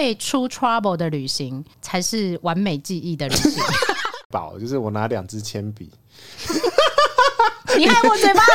[0.00, 3.62] 会出 trouble 的旅行才是完美记忆的旅行。
[4.32, 5.90] 宝，就是我拿两支铅笔，
[7.76, 8.46] 你害我嘴巴差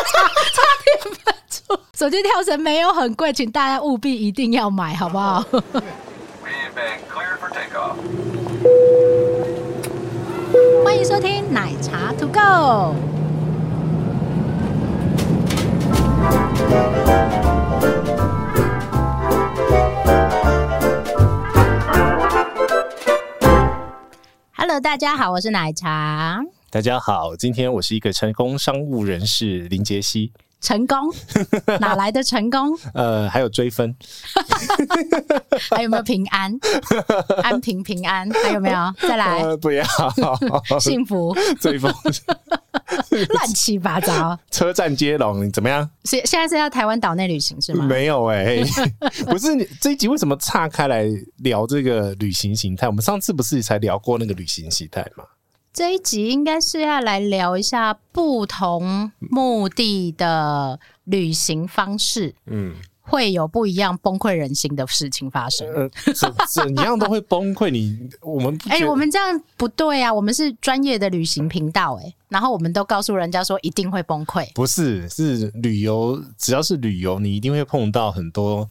[0.55, 1.77] 差点喷出。
[1.93, 5.45] 手机跳绳没有很贵，请大家务必一定要买，好不好？
[10.83, 12.95] 欢迎收听奶茶 To Go。
[24.81, 26.43] 大家好，我是奶茶。
[26.69, 30.33] 大家好，今天我是一个成功商务人士林杰西。
[30.65, 30.97] 成功？
[31.79, 32.75] 哪来的成功？
[32.95, 33.95] 呃，还有追分，
[35.69, 36.51] 还有没有平安？
[37.43, 38.93] 安平平安，还有没有？
[39.07, 39.85] 再来，呃、不要
[40.79, 41.93] 幸福追分，
[43.29, 44.37] 乱七八糟。
[44.49, 45.87] 车站接龙，你怎么样？
[46.03, 47.85] 现现在是要台湾岛内旅行是吗？
[47.85, 48.65] 没有哎、欸，
[49.27, 51.05] 不是你这一集为什么岔开来
[51.37, 52.87] 聊这个旅行形态？
[52.87, 55.23] 我们上次不是才聊过那个旅行形态吗？
[55.75, 65.67] 这一集应该是要来聊一下不同目的的旅行方式，嗯，会有不一样崩溃人心的事情发生。
[65.73, 68.09] 呃，怎怎样都会崩溃你。
[68.21, 70.13] 我们哎、欸，我们这样不对啊！
[70.13, 74.49] 我们是专业的旅行频道、欸，哎，然后我们都告诉人家说一定会崩溃。
[74.53, 78.69] 不是，是旅游，只要是旅游，你一定会碰到很多。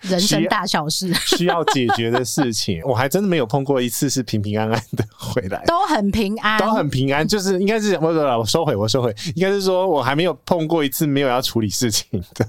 [0.00, 12.48] 人生大小事 需要解决的事情， 我还真的没有碰过一次是平平安安的回来，都很平安，都很平安，就是应该是我我收回，我收回，应该是说我还没有碰过一次没有要处理事情的，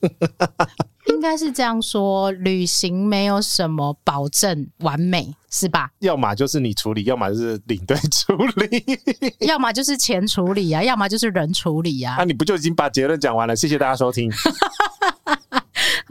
[1.06, 5.90] 应该是这样说，旅行没有什么保证完美，是吧？
[6.00, 8.84] 要么就是你处理，要么就是领队处理，
[9.40, 12.14] 要么就是钱处理啊，要么就是人处理啊。
[12.16, 13.56] 那、啊、你不就已经把结论讲完了？
[13.56, 14.30] 谢谢大家收听。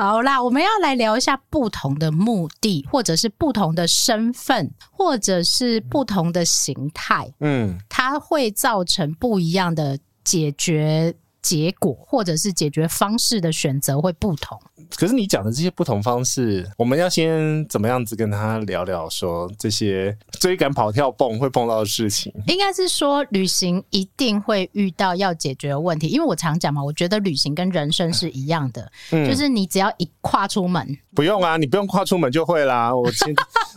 [0.02, 14.60] 好啦，我们要来聊一下不同的目的，或者是不同的身份，或者是不同的形态，嗯，它会造成不一样的解决结果，或者是解决方式的选择会不同。
[14.96, 19.08] 可是你讲的这些不同方式，我们要先怎么样子跟他聊聊？
[19.10, 26.08] 说这些追赶、跑、跳、蹦会碰到的事情，应该是说旅行一定会遇到要解决的问题。
[26.08, 32.94] 因为我常讲嘛，我觉得旅行跟人生是一样的，嗯、就是你只要一跨出门，不用啊，你不用跨出门就会啦。
[32.96, 33.36] 我前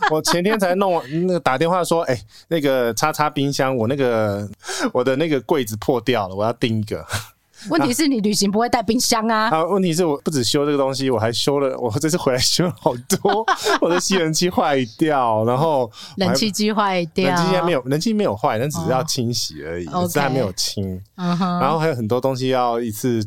[0.09, 4.49] 我前天才弄那个打电话说，哎、欸，那个叉叉冰箱，我那个
[4.91, 7.05] 我的那个柜子破掉了，我要订一个。
[7.69, 9.49] 问题是你旅行不会带冰箱啊！
[9.49, 13.45] 啊，问题是我不止修这个东西，我还修了，我这次回来修了好多。
[13.81, 21.01] 我的吸尘器坏掉，然后冷气机坏掉，冷气机还没有，冷气没有坏，但只是要清洗而已，哦、只是还没有清。
[21.15, 23.25] 嗯哼，然后还有很多东西要一次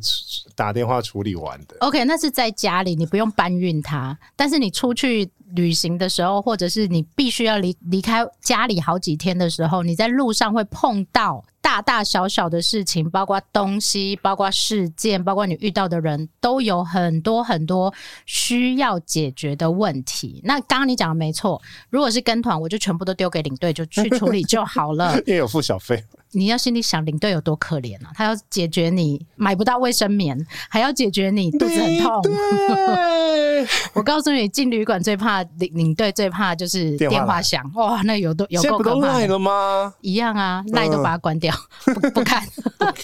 [0.54, 1.76] 打电话处理完的。
[1.80, 17.93] OK，那是在家里，你不用搬运它，但是你出去旅行的时候，或者是你必须要离离开家里好几天的时候，你在路上会碰到大大小小的事情，包括东西，包括事件，包括你遇到的人，都有很多很多
[18.25, 20.41] 需要解决的问题。
[20.44, 21.60] 那刚刚你讲的没错，
[21.91, 26.00] 如果是跟团，我就全部都丢给领队，就去处理就好了， 也有付小费。
[26.36, 28.12] 你要心里想，领队有多可怜啊！
[28.14, 30.38] 他要解决你买不到卫生棉，
[30.69, 32.22] 还要解决你肚子很痛。
[33.94, 37.69] 我告诉你，进旅馆最怕领领队最怕就是电话响。
[37.74, 39.94] 哇，那有多有够可怕了吗？
[40.02, 41.54] 一样啊，赖都把它关掉，
[41.86, 42.47] 呃、不不看。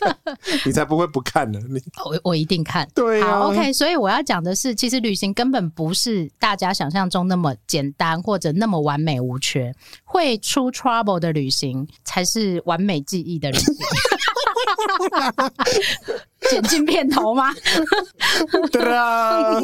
[0.66, 1.58] 你才不会不看呢！
[1.70, 2.86] 你 我我一定看。
[2.94, 3.72] 对、啊、好，OK。
[3.72, 9.74] 所以我要讲的是，其实旅行根本不是大家想象中那么简单，或者那么完美无缺。
[10.04, 13.60] 会出 trouble 的旅行才是完美记忆的人。
[16.50, 17.52] 剪进片头吗？
[18.72, 19.58] 对啊，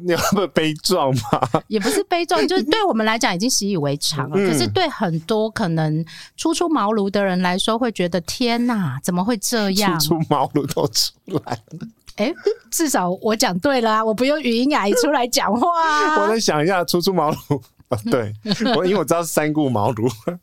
[0.00, 1.22] 你要不悲壮吗？
[1.68, 4.36] 也不是悲壮，就是对我们来讲已经习以为常了。
[4.36, 6.04] 嗯、可是对很多可能
[6.36, 9.98] 初出茅庐的人来说，会觉得天哪，怎么会这样？
[10.00, 11.12] 初出茅庐都出
[11.44, 11.86] 来了。
[12.16, 12.34] 哎、欸，
[12.70, 16.22] 至少我讲对了啊，我不用语音阿姨出来讲话、啊。
[16.22, 17.62] 我在想一下，初出茅庐。
[18.10, 18.32] 对，
[18.76, 20.10] 我因为我知道是三顾茅庐。
[20.26, 20.38] 哎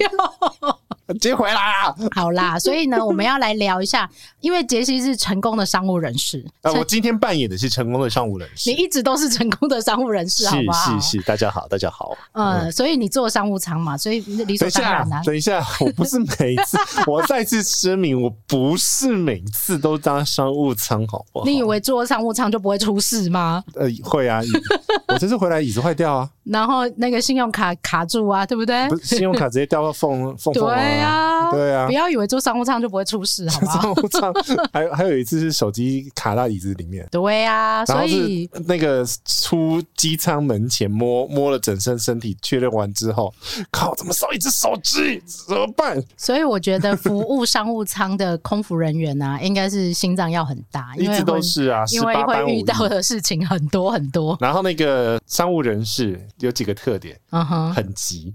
[0.00, 0.78] 呦！
[1.22, 1.94] 接回来啊！
[2.14, 4.06] 好啦，所以呢，我们要来聊一下，
[4.40, 6.44] 因为杰西是成功的商务人士。
[6.60, 8.70] 呃，我今天扮演的是成功的商务人士。
[8.70, 11.00] 你一直都是成功的商务人士，好不好？
[11.00, 12.14] 是是是，大家好，大家好。
[12.32, 15.22] 呃，所以你坐商务舱嘛，所以理所当然啊。
[15.24, 16.76] 等一下，我不是每次，
[17.08, 21.46] 我再次声明，我不是每次都当商务舱，好不好？
[21.46, 23.64] 你以为坐商务舱就不会出事吗？
[23.76, 24.42] 呃，会啊，
[25.08, 26.28] 我这次回来椅子坏掉啊。
[26.48, 28.88] 然后那个信用卡卡住啊，对不对？
[28.88, 33.80] 不是信用卡直接掉到缝 缝缝对啊，对啊，不要以为坐商务舱就不会出事，好不好？
[33.82, 34.32] 商务舱
[34.72, 43.32] 还有还有一次是手机卡到椅子里面，对啊，所以那个出机舱门前摸摸了整身身体，确认完之后，
[43.70, 45.22] 靠，怎么少一只手机？
[45.26, 46.02] 怎么办？
[46.16, 54.36] 所以我觉得服务商务舱的空服人员啊，应该是心脏要很大，一直都是啊，因为会遇到的事情很多很多。
[54.40, 58.32] 然后那个商务人士有几个特点，嗯哼，很急，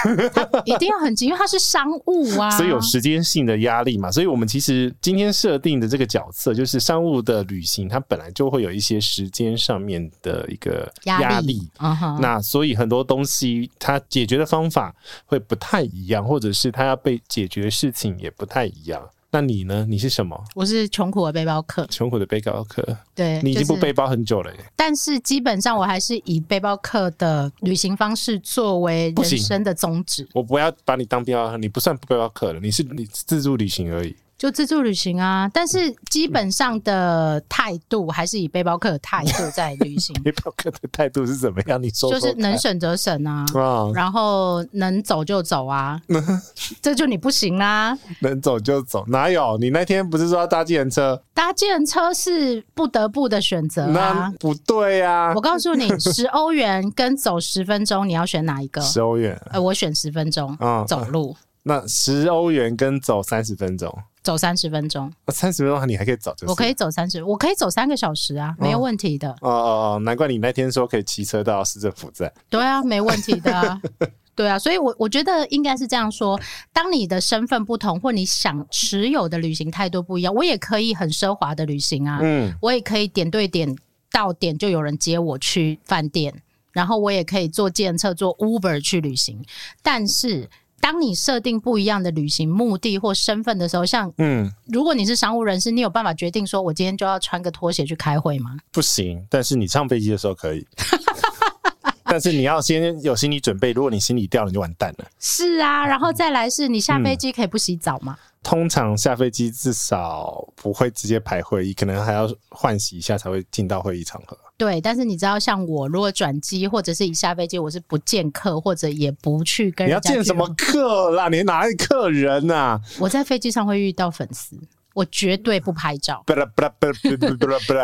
[0.64, 4.10] 一定要很急，因为它是商务啊，所以有时间性的压力嘛。
[4.10, 12.20] 所以我们其实今天设定的这个角色，就是商务的旅行，它本来就会有一些时间上面的一个压力，嗯哼。
[12.20, 14.94] 那所以很多东西它解决的方法
[15.24, 19.02] 会不太一样，或者是它要被解决的事情也不太一样。
[19.36, 19.84] 那你呢？
[19.86, 20.42] 你是什么？
[20.54, 21.86] 我是穷苦的背包客。
[21.88, 22.82] 穷苦的背包客，
[23.14, 24.64] 对，你已经不背包很久了耶。
[24.74, 30.26] 但是基本上我还是以背包客的旅行方式作为人生的宗旨。
[30.32, 34.16] 我不要把你当背包客，你不算背包客了，你是你自助旅行而已。
[34.38, 40.14] 就自助旅行啊，但是基本上的态度还是以背包客的态度在旅行。
[40.22, 41.82] 背包客的态度是怎么样？
[41.82, 45.98] 你说，说，就是能省则省啊，哦、然后能走就走啊，
[46.82, 47.98] 这就你不行啦、啊。
[48.20, 49.56] 能走就走，哪有？
[49.56, 51.22] 你那天不是说要搭计程车？
[51.32, 55.32] 搭计程车是不得不的选择啊，不对呀、啊。
[55.34, 58.82] 我告诉你， 十欧元跟走十分钟，你要选哪一个？
[58.82, 59.40] 十欧元。
[59.50, 61.34] 呃，我选十分钟，嗯，走路。
[61.62, 63.92] 那十欧元跟走三十分钟。
[64.26, 69.30] 走三十分钟，三十分钟你还可以走，就是，我可以走三十，我可以走三个小时啊，没有问题的。
[69.40, 72.32] 哦哦哦，难怪你那天说可以骑车到市政府站。
[72.50, 73.80] 对啊，没问题的啊，
[74.34, 76.40] 对啊，所以我我觉得应该是这样说：
[76.72, 83.76] 当你的身份不同，或你想持有的旅行态度不一样，我也可以很奢华的旅行啊，嗯，我也可以点对点
[84.10, 86.34] 到点就有人接我去饭店，
[86.72, 89.40] 然后我也可以坐计程车坐 Uber 去旅行，
[89.84, 90.50] 但是。
[90.80, 98.56] 当你设定不一样的旅行目的或身份的时候，像嗯，如果你是商务人士，你有办法决定说我今天就要穿个拖鞋去开会吗？
[98.72, 100.66] 不行，但是你上飞机的时候可以。
[102.08, 105.04] 但是你要先有心理准备，如果你心理掉了，你就完蛋了。
[105.18, 108.16] 是啊，然后再来是你下飞机可以不洗澡吗？
[108.20, 114.38] 嗯通常下飞机至少不会直接排会议，可能还要换洗一下才会进到会议场合。
[114.58, 119.90] 对，但是你知道，像我如果转机或者是一下飞机，我是不见客或者也不去跟人。
[119.90, 121.28] 你要见什么客啦？
[121.28, 122.80] 你哪里客人啊？
[122.98, 124.58] 我在飞机上会遇到粉丝，
[124.94, 126.24] 我绝对不拍照。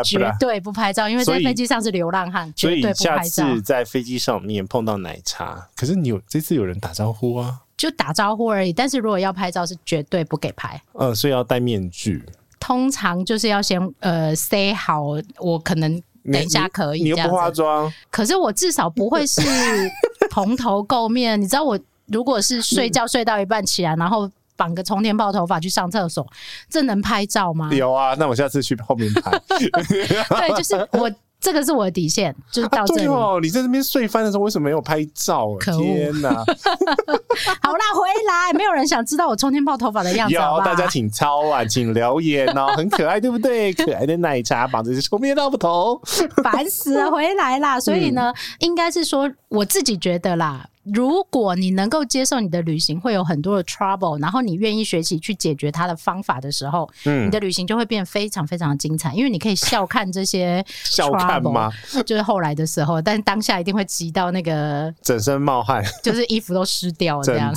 [0.03, 3.23] 绝对不拍照，因为在飞机上是流浪汉，绝对不拍照。
[3.23, 7.59] 下次在飞机上面碰到奶茶，可是你有这次有人打招呼啊？
[7.77, 10.81] 就打招呼而已，但是如果要拍照是绝对不给拍。
[10.93, 12.23] 呃，所以要戴面具。
[12.59, 15.03] 通常就是要先呃 say 好，
[15.37, 16.99] 我可能等一下可以。
[16.99, 17.91] 你，你，又不化妆？
[18.09, 19.41] 可是我至少不会是
[20.29, 21.39] 蓬头垢面。
[21.39, 26.25] 你知道我如果是睡觉睡到一半起来，然后绑个充电炮头发去上厕所，
[26.69, 27.69] 这能拍照吗？
[27.73, 29.31] 有啊，那我下次去后面拍。
[29.49, 31.11] 对，就是我。
[31.43, 33.01] 这个是我的底线，就是到这里。
[33.01, 35.53] 啊、对哦，你在这边睡翻的时候为什么没有拍照？
[35.59, 36.29] 可恶天哪！
[37.61, 40.35] 好啦，回来，没有人想知道我冲天炮头发的样子。
[40.35, 43.73] 有，大家请抄啊，请留言哦，很可爱，对不对？
[43.75, 46.01] 可爱的奶茶绑着冲天炮头，
[46.41, 47.77] 烦死了，回来啦。
[47.77, 50.65] 所以呢，嗯、应该是说我自己觉得啦。
[50.83, 61.71] 如果你能够接受你的旅行会有很多的 trouble，然后你愿意学习去解决它的方法的时候，嗯，你的旅行就会变得非常非常的精彩，因为你可以笑看这些 trouble， 笑看吗？
[62.05, 67.53] 就是后来的时候，但当下一定会急到那个整身冒汗， 就是衣服都湿掉了这样。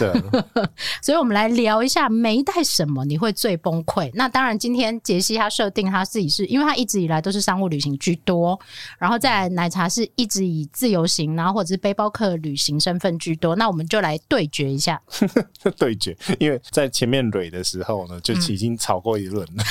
[1.02, 4.09] 所以我们来聊一下没带什么你会最崩溃。
[4.14, 8.56] 那当然，今天杰西他设定他自己是因为他一直以来都是商务旅行居多，
[8.99, 13.15] 然后在奶茶是一直以自由行，然后或者是背包客旅行身份。
[13.18, 15.00] 居多，那我们就来对决一下。
[15.76, 19.64] 对决，因为在前面蕊的时候呢，就已经吵过一轮了。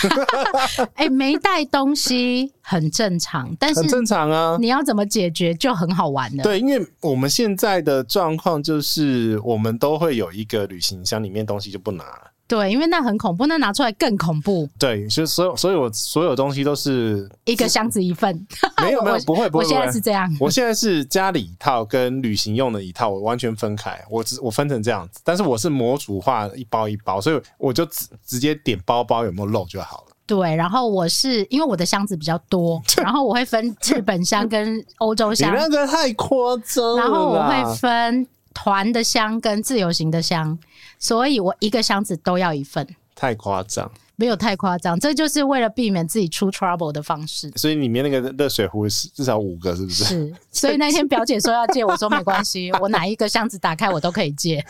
[0.95, 4.57] 哎、欸，没带东西很正常，但是很正常啊。
[4.59, 6.43] 你要怎么解决就很好玩了。
[6.43, 12.03] 对，因为我们现在的状况就是，我们都会有一个旅行箱，里面东西就不拿。
[12.47, 14.69] 对，因为那很恐怖，那拿出来更恐怖。
[14.77, 18.45] 对，所以所有所有所有东西都是一个箱子一份。
[18.81, 19.63] 没 有没有，不会不会。
[19.63, 23.99] 我现在是这样，我现在是家里一套跟旅行用的一套，我完全分开。
[24.09, 30.15] 我只我分成这样子，但是我是模组化一包一包，所以我就直直接点包包有没有漏就好了。
[30.27, 35.51] 对，然后我是因为我的箱子比较多，然后我会分 日本箱跟欧洲箱。
[35.51, 36.97] 你那个太夸张了。
[36.97, 40.57] 然后我会分团的箱跟自由行的箱。
[41.05, 43.91] 所以我一个箱子都要一份，太夸张。
[44.15, 47.51] 没有太夸张，这就是为了避免自己出 trouble 的方式。
[47.57, 50.03] 所以里面那个热水壶是至少五个，是不是？
[50.05, 50.33] 是。
[50.51, 54.65] 所以那天表姐说要借，我说没关系， 我哪一个箱子打开我都可以借。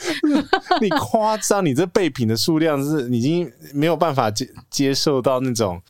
[0.82, 5.82] 你夸张，你这备品的数量是已经没有办法接接受到那种。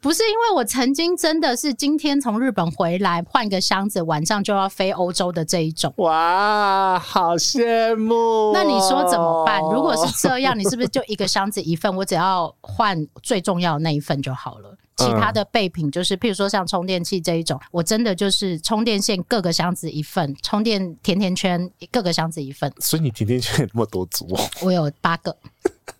[0.00, 5.92] 不是因为我曾经真的是今天从日本回来换个箱子，晚上就要飞欧洲的这一种。
[5.96, 8.50] 哇，好羡慕哦！
[8.54, 9.60] 那你说怎么办？
[9.60, 11.94] 如果是这样，你是不是就一个箱子一份？
[11.96, 14.76] 我只要换最重要的那一份就好了。
[14.98, 22.72] 其他的备品就是，譬如说像充电器这一种，我真的就是充电线各个箱子一份，充电甜甜圈各个箱子一份。
[22.78, 24.40] 所以你甜甜圈有那么多组哦？
[24.62, 25.36] 我有八个。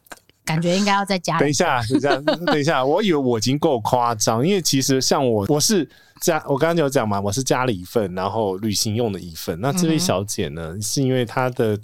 [0.49, 1.39] 感觉应该要再加。
[1.39, 5.87] 等一下，等一下，等一下，我以为我已经够夸张，因为其实像我，我是
[6.21, 9.61] 家，我刚刚有讲嘛，我是家里一份，然后旅行用的一份。
[9.61, 11.79] 那这位小姐呢，嗯、是因为她的。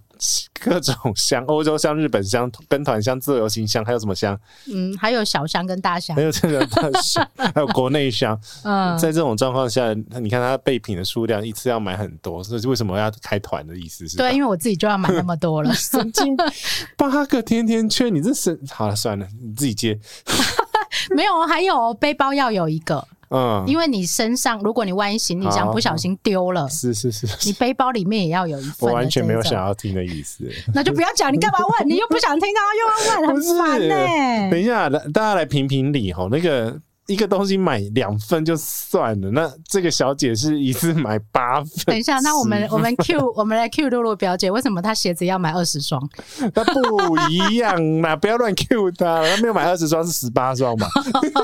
[0.60, 4.38] 各种香，欧洲香、日本香、跟团香、自由行香，还有什么香？
[4.72, 8.40] 嗯，还有小香跟大香，还有这个大香，还有国内香。
[8.62, 14.16] 嗯，在这种状况下，你看她备品的数量，一次要买很多，这是为什么要开团的意思是？
[14.16, 15.74] 对，因为我自己就要买那么多了。
[15.74, 16.34] 神经，
[16.96, 19.98] 八个甜甜圈，你这是好了，算了，你自己接。
[21.14, 23.06] 没有，还有背包要有一个。
[23.30, 28.88] 嗯，因为你身上，如果你万一行李箱不小心丢了，是是是，你背包里面也要有一份。
[28.88, 31.88] 我完全没有想要听的意思，那就不要讲，你干嘛问？
[31.88, 34.50] 你又不想听到，又要问，很烦呢。
[34.50, 36.80] 等一下，大家来评评理哈，那个。
[37.06, 41.68] 一个东西买两份就算了，那这个小姐是一次买八份。
[41.86, 46.00] 等一下，那我们我们 Q 我们来 Q 露露表姐，为什么她鞋子要买二十双？
[46.54, 50.86] 那不一样嘛，不要乱 Q 她，她没有买二十双，是十八双嘛？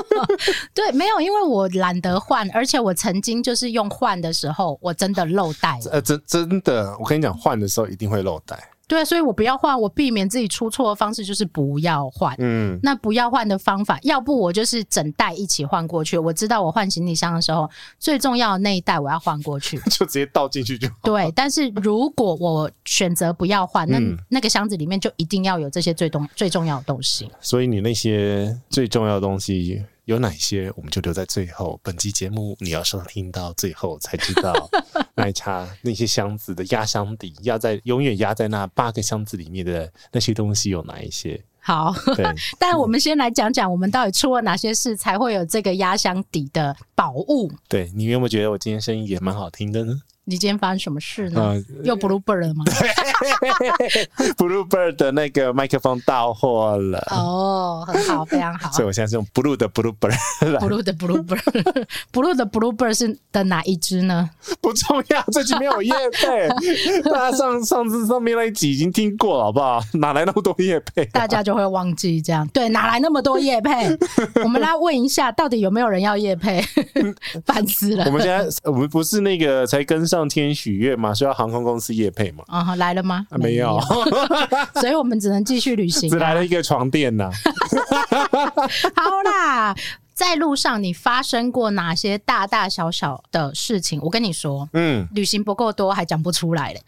[0.73, 5.79] 对，没有，因为我懒得换，而且我曾经就是用换的时候，我真的漏带。
[5.91, 8.57] 呃，真真的，我跟你讲，换的时候一定会漏带。
[8.91, 12.35] 对，所以我不要换，我避免自己出错的方式就是不要换。
[12.39, 16.17] 嗯，那不要换的方法，要不我就是整袋一起换过去。
[16.17, 20.95] 我知道我换行李箱的时候，最重要的那一袋我要换过去， 就直接倒进去就好。
[21.03, 27.31] 对，但是如果我选择不要换，那、嗯、那个箱子里面就一定要有这些最重最重要的东西。
[27.39, 29.81] 所以你那些最重要的东西。
[30.05, 31.79] 有哪些，我们就留在最后。
[31.83, 34.69] 本期节目你要收听到最后才知道，
[35.15, 41.43] 奶茶那些箱子的压箱底压在永远压在那八个箱子里面的那些东西有哪一些？
[41.59, 42.25] 好，对。
[42.57, 47.51] 但我们先来讲讲，我们到底出了哪些事才会有这个压箱底的宝物？
[47.69, 50.01] 对，你有没有觉得我今天声音也蛮好听的呢？
[50.25, 51.41] 你今天发生什么事呢？
[51.41, 52.63] 呃、又 Bluebird 了吗？
[54.37, 56.99] Bluebird 的那个 麦克风到货了。
[57.09, 58.69] 哦，很好，非常好。
[58.73, 60.15] 所以我现在是用 Blue 的 Bluebird。
[60.59, 64.29] Blue 的 Bluebird，Blue 的 Bluebird 是的哪一支呢？
[64.61, 66.47] 不重要，这集没有叶配。
[67.09, 69.81] 大家上上次上面那一集已经听过了，好不好？
[69.93, 71.09] 哪来那么多叶配、啊？
[71.13, 72.47] 大家就会忘记这样。
[72.49, 73.89] 对，哪来那么多叶配？
[74.43, 76.63] 我们来问一下，到底有没有人要叶配？
[77.45, 78.05] 烦死了。
[78.05, 80.27] 我们现在我们不是那个才跟上。
[80.29, 82.43] 天许愿嘛，需要航空公司业配嘛？
[82.47, 83.25] 啊，来了吗？
[83.31, 83.79] 啊、没有，
[84.79, 86.11] 所以我们只能继续旅行、啊。
[86.13, 87.29] 只来了一个床垫呐。
[88.95, 89.75] 好啦，
[90.13, 93.99] 在路上你发生过哪些大大小小的事情？
[94.03, 96.81] 我跟你说，嗯，旅行不够多还讲不出来嘞。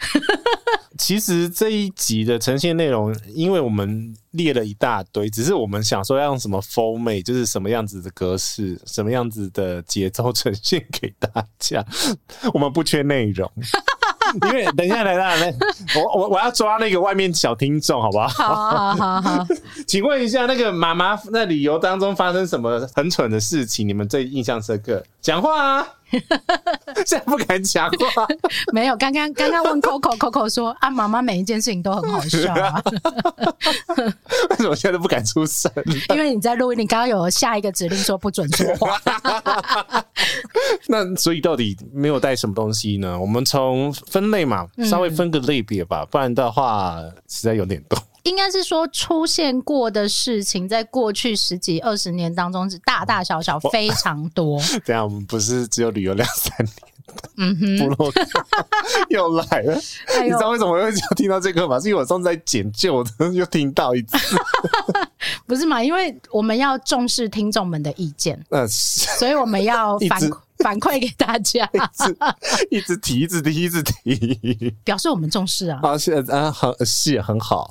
[1.04, 11.86] 其实这一集的呈现内容，因为我们列了一大堆，只是我们想说要用什么 format，就是什么样子的格式，什么样子的节奏呈现给大家。
[12.54, 13.52] 我们不缺内容，
[14.44, 15.54] 因为等一下来来来，
[15.98, 18.28] 我我我要抓那个外面小听众，好不好？
[18.30, 19.48] 好好好好，
[19.86, 23.86] 请问一下，那个妈妈那旅游当中发生什么很蠢的事情？
[23.86, 25.04] 你们最印象深刻？
[25.20, 25.88] 讲话啊！
[27.06, 28.28] 现在不敢讲话，
[28.72, 28.96] 没有。
[28.98, 32.82] 刚刚刚刚问 Coco，Coco 说啊，妈妈每一件事情都很好笑啊。
[34.52, 35.72] 为什么现在都不敢出声？
[36.10, 39.02] 因为你在录音，你刚刚有下一个指令说不准说话。
[40.88, 43.20] 那所以到底没有带什么东西呢？
[43.20, 47.98] 我们从分类嘛，稍微分个类别吧，不然的话实在有点多。
[48.24, 54.60] 应该是说出现过的事情，在过去十几二十年当中是大大小小非常多。
[54.86, 56.74] 这样我们不是只有旅游两三年？
[57.38, 58.12] 嗯哼，部 落
[59.10, 59.80] 又来了。
[60.08, 61.78] 哎、你知道为什么我会听到这个吗？
[61.80, 64.18] 是因为我上次在剪旧的，又听到一次。
[65.46, 65.84] 不是嘛？
[65.84, 70.20] 因为我们要重视听众们的意见，嗯，所以我们要反
[70.64, 71.70] 反馈给大家，
[72.72, 75.80] 一直提，一直提，一直提， 表示我们重视啊。
[75.84, 77.70] 啊，是啊，很是很好。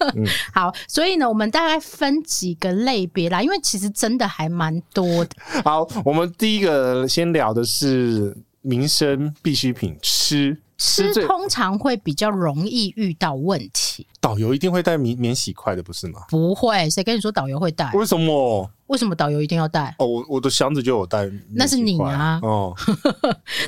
[0.52, 5.30] 好，所以呢，我们大概分几个类别啦，因为其实真的还蛮多的。
[5.64, 10.56] 好，我们第一个先聊的是民生必需品，吃。
[10.78, 14.06] 吃通常会比较容易遇到问题。
[14.20, 16.20] 导游一定会带免免洗筷的，不是吗？
[16.28, 17.90] 不会，谁跟你说导游会带？
[17.92, 18.70] 为什么？
[18.88, 19.94] 为什么导游一定要带？
[19.98, 21.28] 哦，我我的箱子就有带。
[21.52, 22.38] 那是你啊！
[22.42, 22.74] 哦，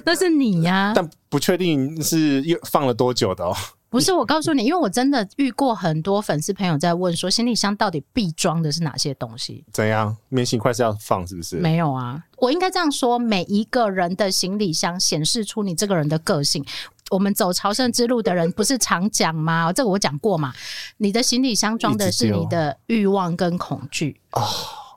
[0.05, 0.93] 那是你呀、 啊！
[0.95, 3.55] 但不确定是又放了多久的哦。
[3.91, 9.65] 不是，我告诉你，因为我真的遇过很多粉丝朋友在问说，行李箱到底必装的是哪些东西？
[9.73, 10.15] 怎样？
[10.29, 11.57] 免洗筷是要放是不是？
[11.57, 16.65] 没有啊，我应该这样说：每一个人的行李箱显示出你这个人的个性。
[17.11, 19.73] 我们走朝圣之路的人不是常讲吗？
[19.73, 20.53] 这个我讲过嘛。
[20.99, 24.43] 你的行李箱装的是你的欲望跟恐惧啊。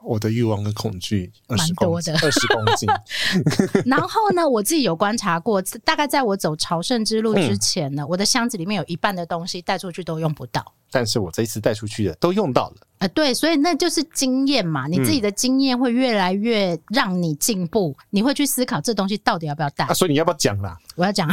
[0.03, 2.89] 我的欲望跟恐惧蛮多的，二十公斤。
[3.85, 10.73] 然后呢，我自己有观察过，大概在我走朝圣之路之前呢，嗯、我的箱子里面有一半的东西带出去都用不到。
[10.89, 12.75] 但是我这一次带出去的都用到了。
[13.01, 19.85] 呃，对，所以那就是经验嘛，你自己的经验会越来越让你进步，嗯、你会去思考这东西到底要不要带。
[19.85, 20.77] 啊，所以你要不要讲啦？
[20.95, 21.27] 我要讲，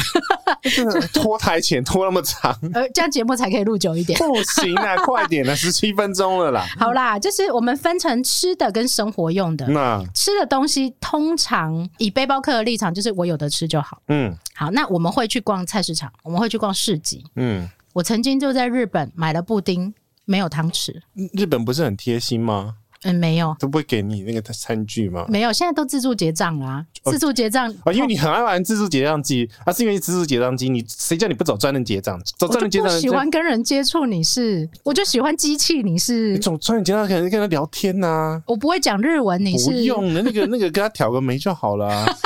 [1.13, 4.19] 拖台前拖那么长，呃，这样节目才可以录久一点。
[4.19, 6.67] 不行啊，快点了，十七分钟了啦。
[6.79, 9.67] 好啦，就是我们分成吃的跟生活用的。
[9.69, 14.01] 那吃的东西通常以背包客的立场，就是我有的吃就好。
[14.09, 17.23] 嗯，好，那我们会去逛菜市场，我们会去逛市集。
[17.37, 17.69] 嗯。
[17.95, 19.93] 我曾经就在日本买了布丁，
[20.29, 20.93] 没有汤匙。
[21.33, 22.75] 日本不是很贴心吗？
[23.05, 25.25] 嗯，没有，都不会给你那个餐具吗？
[25.29, 26.85] 没有，现在都自助结账啊。
[27.05, 32.21] 自助结账哦，因为你很爱玩自助结账机，啊，是因为自助结账机，你谁叫你不走专人结账？
[32.37, 36.33] 走专人结账，我喜欢跟人接触，你是，我就喜欢机器，你是。
[36.33, 38.43] 你走专人结账可能跟他聊天呐、啊。
[38.49, 39.71] 我不会讲日文，你是。
[39.71, 42.17] 不用的，那个那个跟他挑个眉就好了、啊，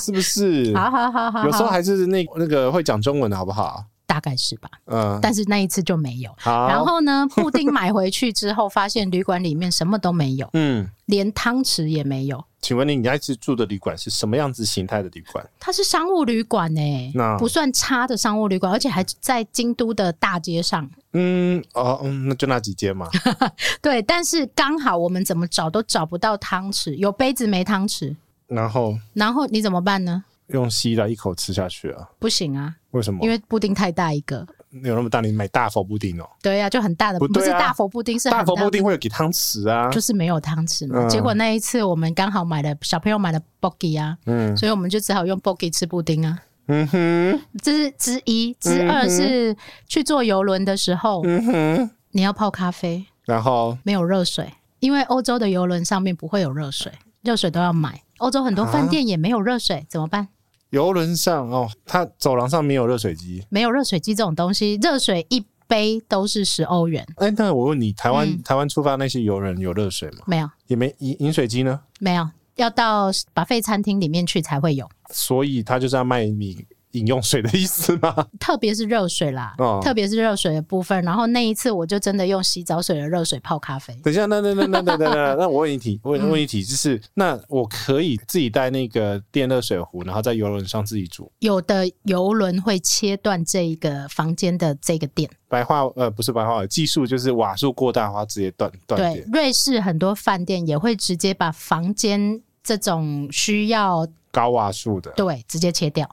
[0.00, 0.72] 是不是？
[0.78, 3.84] 好好好好，有时候还是那那个会讲中文的好不好？
[4.10, 6.34] 大概是吧，嗯，但是那一次就没有。
[6.36, 12.44] 好，然后呢，布丁买回去之后，发现旅馆里面什么都没有，嗯，连汤匙也没有。
[12.60, 15.48] 请问你，你那次住的旅馆是什么样子形态的旅馆？
[15.60, 20.90] 它是商务旅馆呢、欸，那不算差的商务旅馆，而且还在京都的大街上。
[21.12, 23.08] 嗯，哦，嗯，那就那几间嘛。
[23.80, 28.16] 对，但是刚好我们怎么找都找不到汤匙，有杯子没汤匙。
[28.48, 30.24] 然后，然后你怎么办呢？
[30.52, 32.08] 用吸来一口吃下去啊？
[32.18, 32.74] 不行啊！
[32.90, 33.20] 为什么？
[33.22, 35.20] 因为布丁太大一个，有那么大？
[35.20, 36.28] 你买大佛布丁哦？
[36.42, 41.06] 对呀、啊，就很大的，不，啊、不是大佛布丁，是大，大佛布丁会有给汤匙啊，就是没有汤匙嘛。
[41.06, 46.38] 嗯、结果那一次我们刚好买了小朋友买了 boggy 啊，嗯，所以我们就只好用 boggy 吃布丁啊。
[46.66, 49.56] 嗯哼，这是之一，之二是
[49.88, 58.02] 去坐游轮的时候，嗯哼，你要泡咖啡，然后没有热水，因为欧洲的游轮上面不会有热水，热水都要买。
[58.18, 60.28] 欧洲很多饭店也没有热水，啊、怎么办？
[60.70, 67.06] 游轮上哦，它走廊上没有热水机，没有热水机这种东西，热水一杯都是十欧元。
[67.16, 70.18] 哎、欸，那我问你，台湾、嗯、台湾出发那些游人有热水吗？
[70.26, 71.80] 没有，也没饮饮水机呢？
[71.98, 74.88] 没有，要到 buffet 餐厅里面去才会有。
[75.12, 76.64] 所以他就是要卖你。
[76.92, 78.14] 饮用水的意思吗？
[78.40, 81.02] 特别是热水啦，哦、特别是热水的部分。
[81.04, 83.94] 然后那一次，我就真的用洗澡水的热水泡咖啡。
[84.02, 91.30] 等一下，那那那那那那那，那我问一题， 问问一题，就是、嗯、那我可以自己带那个电热水壶，然后在游轮上自己煮。
[91.38, 95.30] 有的游轮会切断这一个房间的这个电。
[95.48, 99.24] 白话呃，不是白话，技术就是瓦数过大的话，直接断断电。
[99.24, 106.08] 对，瑞士很多饭店也会直接把房间这种需要高瓦数的，对，直接切掉。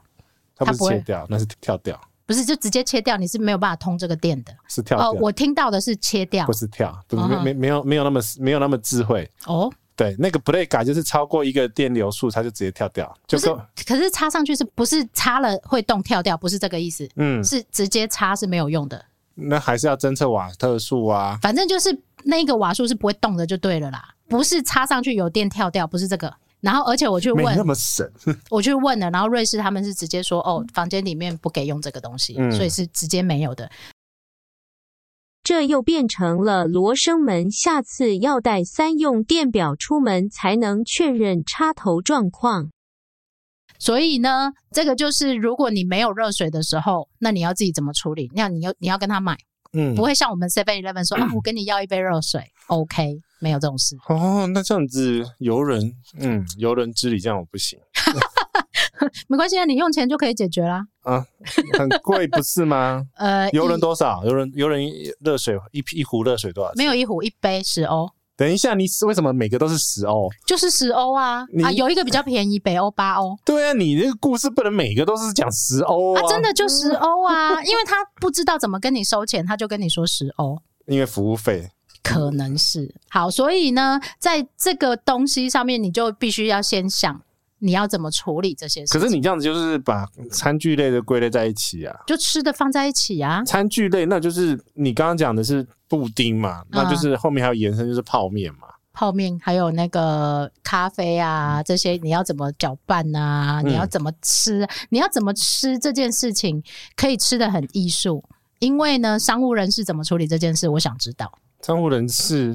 [0.58, 1.98] 它不是切掉，那是跳掉。
[2.26, 4.52] 不是，就直接切掉，你是没有办法通这个电的。
[4.68, 5.10] 是跳掉。
[5.10, 9.26] 哦，我听到的是切掉，不是跳，没没没有没有那么没有那么智慧。
[9.46, 13.10] 哦，对，那个 break 就是超过一个电流数，它就直接跳掉。
[13.26, 13.46] 就是，
[13.86, 16.36] 可是插上去是不是插了会动跳掉？
[16.36, 17.08] 不是这个意思。
[17.16, 19.02] 嗯，是直接插是没有用的。
[19.34, 21.38] 那还是要侦测瓦特数啊。
[21.40, 24.06] 反正就是那个瓦数是不会动的，就对了啦。
[24.28, 26.30] 不是插上去有电跳掉，不是这个。
[26.60, 28.10] 然后，而且我去问，没那么神。
[28.50, 33.70] 我去问了，然后瑞士他们是直接说，哦，房间里面不给用这个东西，嗯、所以是直接没有的。
[35.44, 42.70] 这又变成了罗生门，下次要带三用电表出门，才能确认插头状况。
[43.78, 48.28] 所以呢，这个就是如果你没有热水的时候，那你要自己怎么处理？
[48.34, 49.38] 那你要你要跟他买，
[49.72, 53.20] 嗯，不会像我们 Seven Eleven 说，啊，我跟你要一杯热水，OK。
[53.40, 55.80] 没有这种事哦，那这样子游人，
[56.18, 57.78] 嗯，游轮之旅这样我不行，
[59.28, 60.82] 没关系啊，你用钱就可以解决啦。
[61.04, 61.24] 啊，
[61.78, 63.00] 很贵不是吗？
[63.14, 64.24] 呃，游轮多少？
[64.24, 64.82] 游轮游轮
[65.20, 66.78] 热水一一壶热水多少钱？
[66.78, 68.10] 没有一壶一杯十欧。
[68.36, 70.28] 等一下，你为什么每个都是十欧？
[70.44, 73.36] 就是十欧啊啊，有一个比较便宜，北欧八欧。
[73.44, 81.70] 对啊，你这个故事不能每个都是讲十欧啊，啊真的就十欧啊，因为他不知道怎么跟你收钱，他就跟你说十欧，因为服务费。
[82.08, 87.20] 可能是好，所以呢，在这个东西上面，你就必须要先想，
[87.58, 88.98] 你要怎么处理这些事？
[88.98, 93.44] 可是你这样子就是把餐具类的归类在一起啊，就吃的放在一起啊。
[93.44, 98.68] 餐具类那就是你刚刚讲的是布丁嘛，嗯、那就是后面还有延伸就是泡面嘛。
[98.92, 103.62] 泡面还有那个咖啡啊，这些你要怎么搅拌啊？
[103.62, 104.64] 你要怎么吃？
[104.64, 106.62] 嗯、你要怎么吃这件事情
[106.96, 108.24] 可以吃的很艺术？
[108.58, 111.32] 因为呢，商务人士怎么处理这件事，我想知道。
[111.62, 112.54] 商务人士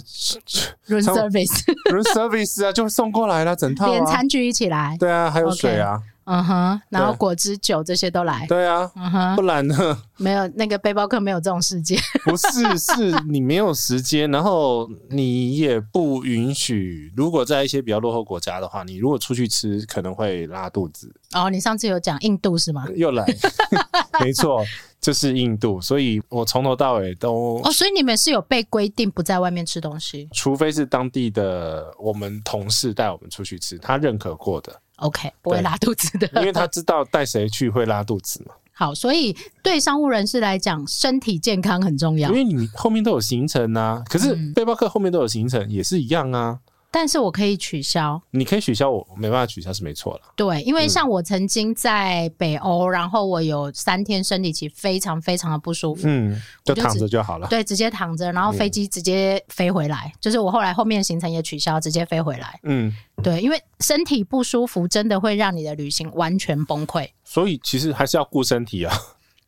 [0.88, 4.96] room service，room service 啊，就送过来了，整套、啊、连餐具一起来。
[5.00, 5.98] 对啊，还有水啊。
[5.98, 6.13] Okay.
[6.26, 9.98] 嗯哼，然后果汁酒这些都来，对啊，嗯哼，不然呢？
[10.18, 17.12] 没有那个背包客没有这种时间， 不是，是你没有时间，然后你也不允许。
[17.16, 21.14] 如果在一些比较落后国家的话，你如果出去吃可能会拉肚子。
[21.34, 22.86] 哦，你上次有讲印度是吗？
[22.96, 23.26] 又来，
[24.22, 24.64] 没错，
[25.02, 25.82] 就是印度。
[25.82, 34.80] 所以我从头到尾都哦，所以你们是有被规定不在外面吃东西，除非是当地的我们同事带我们出去吃，他认可过的。
[34.98, 38.54] OK，不会拉肚子的，因为他知道带谁去会拉肚子嘛。
[38.76, 42.30] 好，所以对商务人士来讲，身体健康很重要。
[42.30, 46.60] 因为你后面都有行程啊，可是背包客后面都有行程，也是一样啊。
[46.96, 50.22] 但是我可以取消，你可以取消，我没办法取消是没错了。
[50.36, 57.48] 对，因为像我曾经在北欧，然后我有三天生理期非常非常的不舒服，嗯，就躺着就好了。
[57.48, 62.60] 对，直接躺着，然后飞机直接飞回来，嗯，就是我后来后面行程也取消，直接飞回来。
[62.62, 68.96] 嗯，对，因为身体不舒服真的会让你的旅行完全崩溃，所以其实还是要顾身体啊。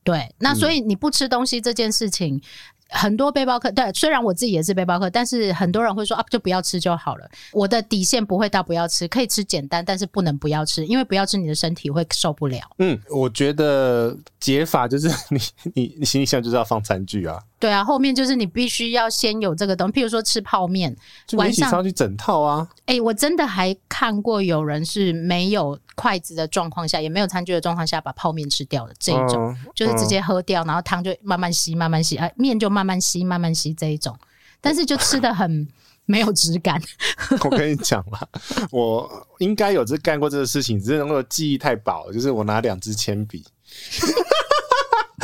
[0.03, 2.41] 对，那所以你不吃东西这件事情。
[2.89, 7.29] 很多背包客，对，虽然我自己也是背包客，但是很多人会说啊，就不要吃就好了。
[7.51, 12.59] 我的底线不会到不要吃，可以吃简单，但是不能不要吃，因为不要吃你的身体会受不了。
[12.77, 15.39] 嗯，我觉得解法就是你
[15.73, 17.41] 你你行李箱就是要放餐具啊。
[17.57, 20.95] 对啊，后面就是你必须要先有这个东西，譬如说吃泡面，
[21.33, 22.67] 晚上上去整套啊。
[22.85, 34.17] 哎、欸，我真的还看过有人是没有筷子的状况下，也没有餐具的状况下，把泡面吃掉的这一种、嗯，就是直接喝掉，然后汤就慢慢吸，慢慢吸，啊，面就慢慢吸，慢慢吸这一种，
[34.61, 35.67] 但是就吃的很
[36.05, 36.81] 没有质感。
[37.43, 38.27] 我跟你讲吧，
[38.71, 43.43] 我应该有这干过这个事情，只是那个记忆太薄，就是我拿两支铅笔。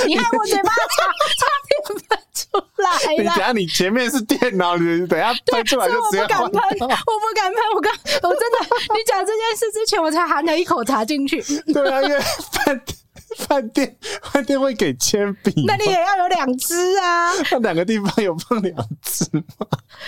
[0.08, 1.04] 你看我嘴巴差
[1.40, 3.12] 差点喷出来了。
[3.18, 6.22] 你等下，你前面是电脑，你等下喷出来就直接。
[6.22, 6.50] 我不敢喷，
[6.82, 7.62] 我不敢喷。
[7.76, 8.58] 我刚，我真的，
[8.94, 11.42] 你讲这件事之前，我才含了一口茶进去。
[11.74, 12.20] 对啊，因为
[13.38, 13.98] 饭 饭店
[14.32, 17.32] 饭店会给铅笔，那你也要有两支啊。
[17.52, 19.67] 那 两个地方有放两支吗？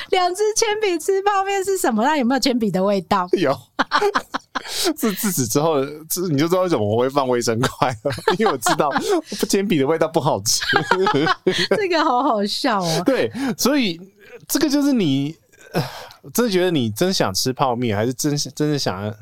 [0.10, 2.04] 两支铅笔吃泡面是什么？
[2.04, 3.28] 那有没有铅笔的味道？
[3.34, 3.54] 有。
[4.96, 8.90] 自自此之后，这你就知道为什么我会放卫生筷了，因为我知道
[9.50, 10.64] 铅笔的味道不好吃。
[11.76, 13.04] 这个好好笑哦。
[13.06, 14.00] 对，所以
[14.48, 15.36] 这个就是你，
[16.34, 19.14] 真的觉得你真想吃泡面，还是真真的想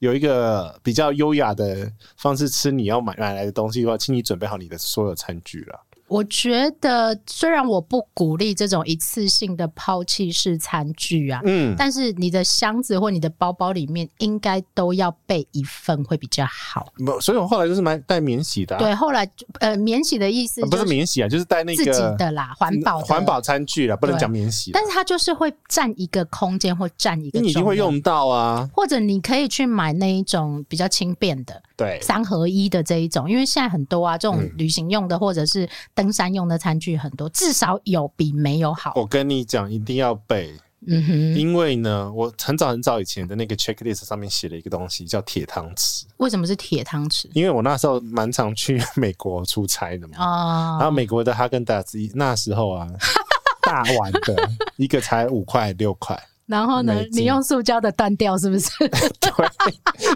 [0.00, 5.80] 有一个比较优雅的方式吃你要买买来的东西的话，请你准备好你的所有餐具了。
[6.10, 16.92] 我觉得虽然我不鼓励这种一次性的抛弃式餐具啊，嗯，但是你的箱子或你的包包里面应该都要备一份会比较好。
[17.20, 18.78] 所以我后来就是买带免洗的、啊。
[18.80, 24.72] 对，后来呃，免洗的意思、就是、不是免洗啊，就是带那个自己的啦，环保环保餐具啦，不能讲免洗。
[24.72, 28.68] 但是它就是会占一个空间或占一个，你一定会用到啊。
[28.74, 35.68] 或者你可以去买那一种比较轻便的，对，三合一的这一种，因为现在很多啊，这种旅行用的或者是。
[36.00, 38.94] 登山用的餐具很多，至少有比没有好。
[38.96, 40.50] 我跟你讲，一定要备，
[40.86, 46.04] 嗯哼，因为呢，我很早很早以前的那个 checklist 上面写了一个东西，叫铁汤匙。
[46.16, 47.28] 为什么是铁汤匙？
[47.34, 52.88] 因为我那时候蛮常去美国出差的嘛，哦，然后美国的哈根达斯那时候啊，
[53.60, 54.34] 大碗的
[54.78, 58.70] 一个才五块六块，然后呢，你用塑胶的断掉是不是？
[59.20, 59.30] 对，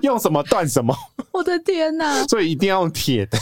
[0.00, 0.96] 用什么断什么？
[1.30, 2.26] 我的天哪！
[2.26, 3.38] 所以一定要用铁的。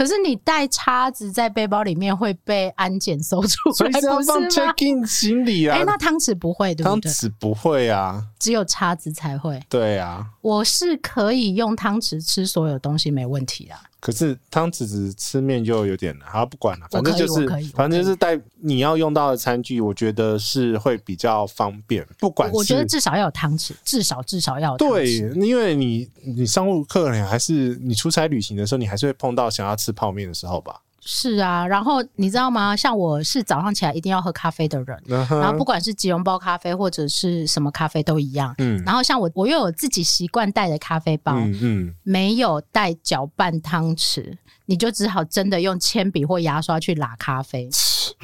[0.00, 5.76] 可是你带叉子在背包里面会被安检搜出来，所以是要放 check in 行李啊。
[5.76, 7.00] 哎、欸，那汤匙不会对不对？
[7.02, 9.62] 汤匙不会啊，只有叉子才会。
[9.68, 13.78] 对啊，我是可以用汤匙吃所有东西没问题啊。
[14.00, 22.06] 可是汤匙子吃面就有点好，不管了，反正就是反正就是带你要用到的餐具，我觉得是会比较方便。
[22.18, 24.76] 不管是我觉得至少要有汤匙，至少至少要有。
[24.78, 30.80] 对，因为你你商务客人还是你出差旅行的时候，你还是会碰到想要吃泡面的时候吧。
[31.02, 32.76] 是啊，然后你知道吗？
[32.76, 35.40] 像我是早上起来一定要喝咖啡的人，uh-huh.
[35.40, 38.54] 然后不管是即溶包咖啡或者是什么咖啡都一样。
[38.58, 44.36] 嗯，然后像我，我又有自己习惯带的咖啡包，嗯，嗯，没有带搅拌汤匙，
[44.66, 47.68] 你就只好真的用铅笔或牙刷去拉咖啡。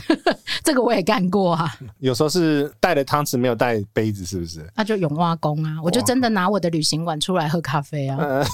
[0.62, 1.74] 这个我也干过啊。
[2.00, 4.68] 有时候是带了汤匙没有带杯子，是不是？
[4.74, 5.78] 那就永挖工啊！
[5.82, 8.18] 我就真的拿我的旅行碗出来喝咖啡啊。
[8.20, 8.44] 呃、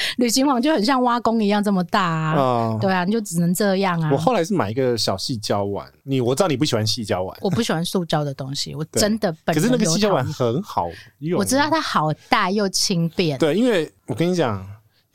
[0.18, 2.34] 旅行网就很像挖工一样这么大啊。
[2.36, 4.10] 呃、对啊，你就只能这样啊。
[4.12, 5.86] 我后来是买一个小细胶碗。
[6.02, 8.74] 你我知道你不喜欢细胶碗，我不喜欢塑胶的东西。
[8.74, 11.38] 我真的本，可是那个细胶碗很好用。
[11.38, 13.38] 我知道它好大又轻便。
[13.38, 14.66] 对，因为我跟你讲。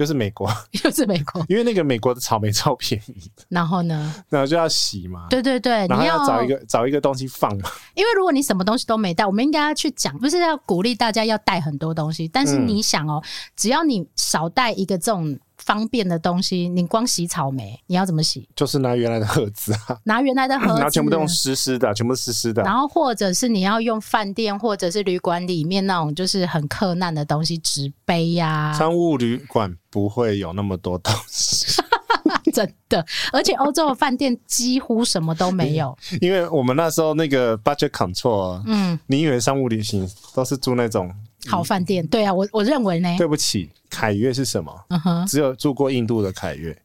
[0.03, 0.51] 又是美国，
[0.83, 3.31] 又是美国，因为那个美国的草莓超便宜。
[3.47, 4.13] 然后呢？
[4.27, 5.27] 然后就要洗嘛。
[5.29, 7.69] 对对对，然后要找一个找一个东西放嘛。
[7.95, 12.27] 因为如果你什么东西都没带，我们应该要去讲，不是要鼓励大家要带很多东西。
[12.27, 18.47] 但是你想哦，嗯、只要你少带一个这种方便的东西，你光洗草莓，你要怎么洗？
[18.55, 22.61] 就是拿原来的盒子啊，拿原来的盒子， 然后全部都用湿湿的，全部湿湿的。
[22.63, 28.73] 然后或者是你要用饭店或者是旅馆里面那种就是很克难的东西，纸杯呀、啊。
[28.73, 29.75] 商务旅馆。
[29.93, 31.79] 不会有那么多东西，
[32.51, 33.05] 真的。
[33.31, 41.13] 而且欧洲的饭店几乎什么都没有， 因为我们那时候那个 budget control，嗯，你以为商务旅行都是住那种
[41.49, 42.05] 好饭店？
[42.07, 43.15] 对啊，我我认为呢。
[43.17, 44.73] 对不起，凯悦是什么？
[44.89, 46.75] 嗯哼，只有住过印度的凯悦，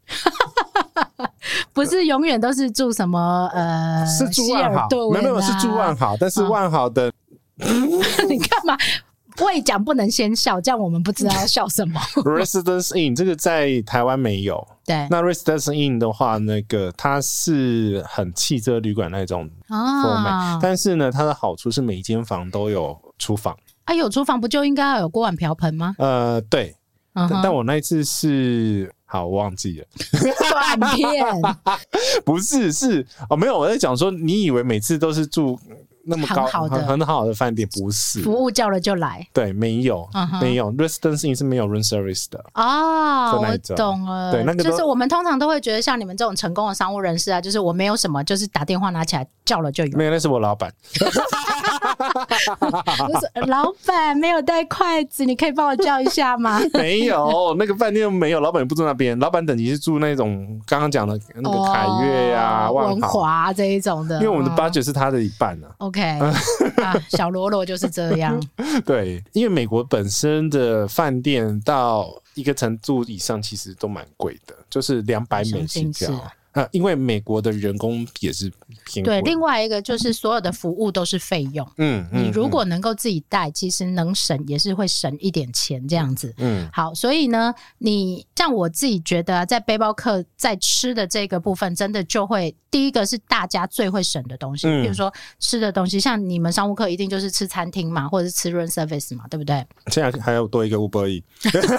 [1.73, 7.13] 不是永远都是住什么呃，是住万豪，没有没有是住万豪，但是万豪的，
[8.29, 8.77] 你干嘛？
[9.47, 12.01] 未讲不能先笑，这样我们不知道要笑什么。
[12.27, 14.67] Residence Inn 这个在台湾没有。
[14.85, 23.57] 对，那 Residence Inn 的话，那个它是很汽车旅馆那种 format，哦，但是呢，它的好处是每一间房都有厨房。
[23.89, 25.95] 啊，有厨房不就应该要有锅碗瓢盆吗？
[25.99, 26.75] 呃，对。
[27.15, 29.87] 嗯、但我那一次是好，我忘记了。
[30.79, 31.25] 断片？
[32.25, 35.59] 不是，是哦，没有，我在讲说，你以为每次都是住。
[36.09, 40.41] 那么高很好的很，很好的饭店不是服务叫了就来，对，没有、uh.
[40.41, 50.73] 没有 Inn 是没有 room service 的哦，oh, 我懂了，对，那个就是我们通常都会觉得像你们这种成功的商务人士啊，就是我没有什么，就是打电话拿起来叫了就有，没有，那是我老板。
[53.47, 56.61] 老板没有带筷子，你可以帮我叫一下吗？
[56.75, 59.19] 没有，那个饭店没有，老板也不住那边。
[59.19, 64.17] 老板等级是住那种刚刚讲的那个凯悦呀、万华这一种的。
[64.17, 65.75] 因为我们的 budget 是他的一半呢、啊。
[65.79, 68.41] OK，啊，小罗罗就是这样。
[68.87, 76.33] 对，因为美国本身的饭店到一个程度以上，其实都蛮贵的，就是两百美金这样。
[76.73, 78.51] 因为美国的人工也是
[78.85, 79.21] 偏贵。
[79.21, 81.67] 对，另外一个就是所有的服务都是费用。
[81.77, 86.35] 嗯，你如果能够自己带，其实能省也是会省一点钱这样子。
[86.39, 99.65] 嗯，好，所以呢，你像我自己觉得，在背包客在吃的这个部分，真的就会第一个是大家最会省的东西，比如说吃的东西，像你们商务客一定就是吃餐厅嘛，或者是吃 room service 嘛，对不对？
[99.93, 101.23] 现在还有多一个 Uber Eats，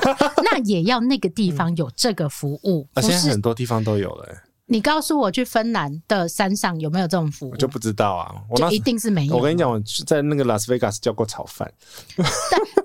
[0.44, 2.88] 那也要那个地方有这个服务。
[2.96, 4.30] 啊，现在很多地方都有了。
[4.70, 7.52] 你告诉我去芬兰的山上有没有这种服务？
[7.52, 9.36] 我就不知道啊，我就一定是没有。
[9.36, 11.72] 我跟你讲，我在那个拉斯维加斯叫过炒饭。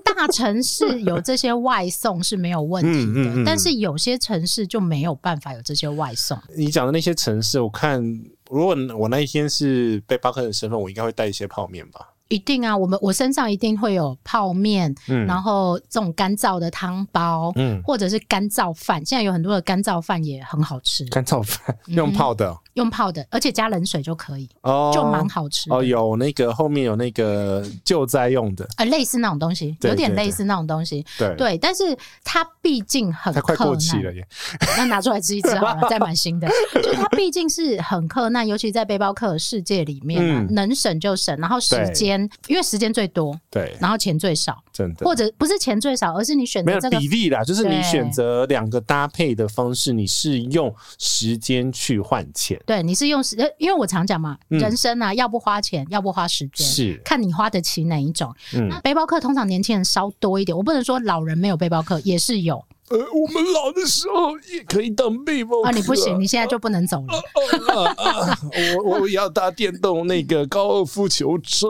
[0.02, 6.38] 但大城市有这些外送是没有问题的，嗯嗯嗯、但是有些城市就没有办法有这些外送。
[6.56, 8.02] 你讲的那些城市，我看
[8.48, 12.13] 如果我那一天是被巴克的身份，我应该会带一些泡面吧。
[12.28, 19.04] 一定啊，我们我身上一定会有泡面，嗯，然后这种干燥的汤包，嗯，或者是干燥饭。
[19.04, 22.50] 现在有很多的干燥饭也很好吃，干燥饭用泡的。
[22.50, 25.82] 嗯用泡的，而且加冷水就可以，哦，就蛮好吃哦。
[25.82, 31.34] 有那个后面有那个救灾用的，呃，类似那种东西，有点类似那种东西，对。
[31.36, 31.58] 对。
[31.58, 34.26] 但是它毕竟很，它快过期了耶，
[34.76, 36.48] 那拿出来吃一吃好了，再买新的。
[36.82, 52.60] 就它毕竟是很克难，尤其在背包客的世界里面，能省就省，然后时间，因为时间最多，对，然后钱最少，真的，或者不是钱最少，而是你选择这个比例啦，就是你选择两个搭配的方式，你是用时间去换钱。
[52.66, 58.34] 对，你是用时，因为我常讲嘛，嗯、人生啊，要不花钱，要不花时间，是看你花得起哪一种。
[58.56, 62.64] 嗯，那背包客通常年轻人稍多一点，我不能说老人没有背包客，也是有。
[62.90, 65.70] 呃，我们老的时候也可以当背包客啊！
[65.70, 67.14] 你不行，你现在就不能走了。
[67.14, 68.38] 啊啊啊、
[68.84, 71.66] 我我要搭电动那个高尔夫球车。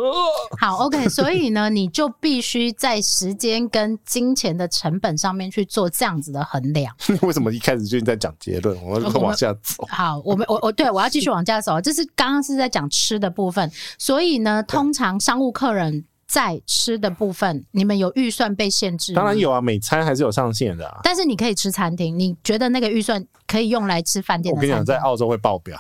[0.59, 6.93] 好，OK，所以呢，你就必须在时间跟金钱的成本上面去做这样子的衡量。
[7.23, 8.77] 为什么一开始就在讲结论？
[8.83, 9.87] 我们往下走。
[9.91, 11.81] 好，我们我我对我要继续往下走。
[11.81, 16.05] 这是刚刚是在讲吃的部分，所以呢，通常商务客人。
[16.35, 19.21] 在吃的部分，你们有预算被限制吗？
[19.21, 20.99] 当然有啊，每餐还是有上限的啊。
[21.05, 24.57] 但是你可以吃餐厅，你觉得那个预算可以用来吃饭店的？
[24.59, 25.79] 我跟你讲，在澳洲会爆表，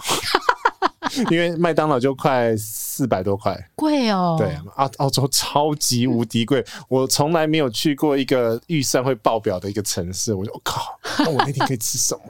[1.29, 4.37] 因为麦当劳就快四百多块，贵哦。
[4.38, 10.33] 对，澳澳洲超级无敌贵，我从来没有去过一个预算会爆表的一个城市。
[10.33, 12.23] 我就我靠，那我那天可以吃什么？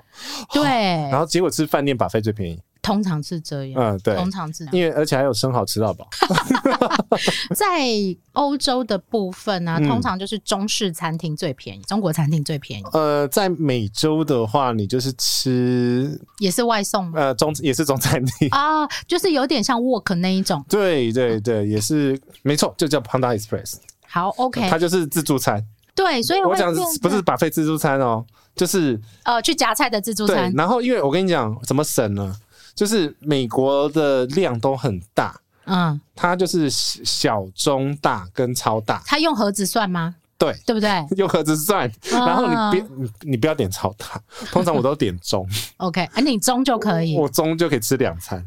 [0.51, 0.63] 对，
[1.13, 2.59] 然后结果吃饭店 buffet 最便宜。
[2.85, 6.07] 通常是这样，嗯，对，通常是这样，因为而且还有生蚝吃到饱。
[7.57, 7.87] 在
[8.33, 12.85] 欧洲的部分呢、啊，通常就是中式餐厅最便宜，嗯、中国餐厅最便宜。
[12.93, 17.13] 呃，在美洲的话，你就是吃也是外送吗？
[17.17, 20.65] 呃，中也是中餐厅啊，就是有点像 Work 那一种。
[20.69, 23.77] 对对对，也是没错，就叫 Panda Express。
[24.07, 25.65] 好，OK，它就是自助餐。
[25.95, 28.25] 对，所以我讲不是 buffet 自助餐哦，
[28.57, 30.53] 就是呃去夹菜的自助餐。
[30.55, 32.35] 然后，因为我跟你讲怎么省呢？
[32.75, 39.03] 就是美国的量都很大，嗯，它就是小、中、大跟超大。
[39.07, 40.17] 它用盒子算吗？
[40.37, 40.91] 对，对不对？
[41.17, 41.91] 用盒子算。
[42.11, 45.49] 然后你别你你不要点超大，通常我都点中。
[45.77, 48.45] OK，啊，你中就可以， 我中就可以吃两餐。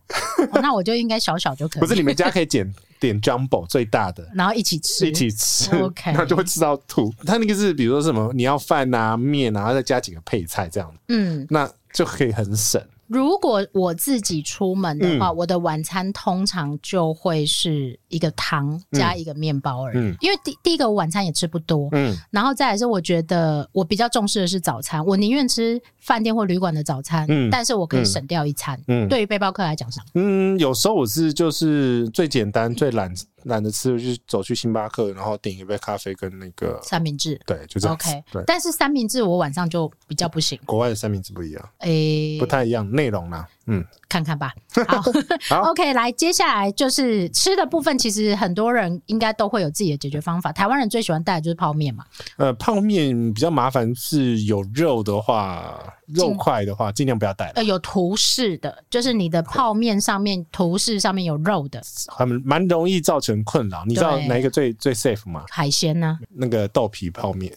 [0.52, 1.82] 哦，那我就应该小小就可以。
[1.82, 5.74] 不是你们家可以点 点 Jumbo 最大的，然后一起吃，一起吃。
[5.78, 7.12] OK，那就会吃到吐。
[7.26, 10.94] 它那个是比如说什么，你要饭啊面啊，然后再加几个配菜这样。
[11.08, 12.80] 嗯，那就可以很省。
[13.08, 19.98] 如果我自己出门的话，嗯、我的晚餐通常就会是一个糖加一个面包而已。
[19.98, 28.80] 嗯、因为第第一个我晚餐也吃不多，嗯，然后再来是我觉得我比较重视的是早餐，我宁愿吃饭店或旅馆的早餐，嗯，但是我可以省掉一餐。
[28.88, 33.14] 嗯，对于背包客来讲是，嗯，有时候我是就是最简单最懒。
[33.44, 37.40] 懒得吃，就是走去星巴克，然后点一杯咖啡跟那个三明治。
[37.46, 37.94] 对，就这样。
[37.94, 38.44] OK，对。
[38.46, 40.60] 但是三明治我晚上就比较不行。
[40.66, 43.48] 国外的三明治不一样，诶、欸，不太一样，内容啦。
[43.68, 44.54] 嗯，看看吧。
[44.88, 45.02] 好，
[45.50, 47.98] 好， OK，来，接下来就是吃的部分。
[47.98, 50.52] 其实很多人应该都会有自己的解决方法。
[50.52, 52.06] 台湾人最喜欢带的就是泡面嘛。
[52.38, 57.48] 呃，泡面比较麻烦，是有肉的话，肉块的话，尽量不要带。
[57.56, 63.84] 呃，有图示的，就是你的泡面上面图示上面有肉的，很蛮容易造成困扰。
[63.86, 65.44] 你知道哪一个最最 safe 吗？
[65.50, 66.18] 海鲜呢？
[66.30, 67.54] 那个豆皮泡面。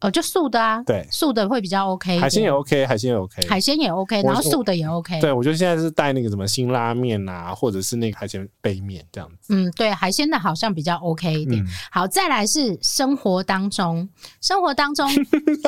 [0.00, 5.20] 哦，就素的啊，对，素的会比较 OK，海鲜也 OK，海鲜也 OK，海鲜也 OK，然后素的也 OK。
[5.20, 9.52] 对，我觉得现在是带那个什么辛拉面啊，或者是那个海鲜杯面这样子。
[9.52, 11.60] 嗯，对，海鲜的好像比较 OK 一点。
[11.60, 14.08] 嗯、好，再来是生活当中，
[14.40, 15.10] 生活当中，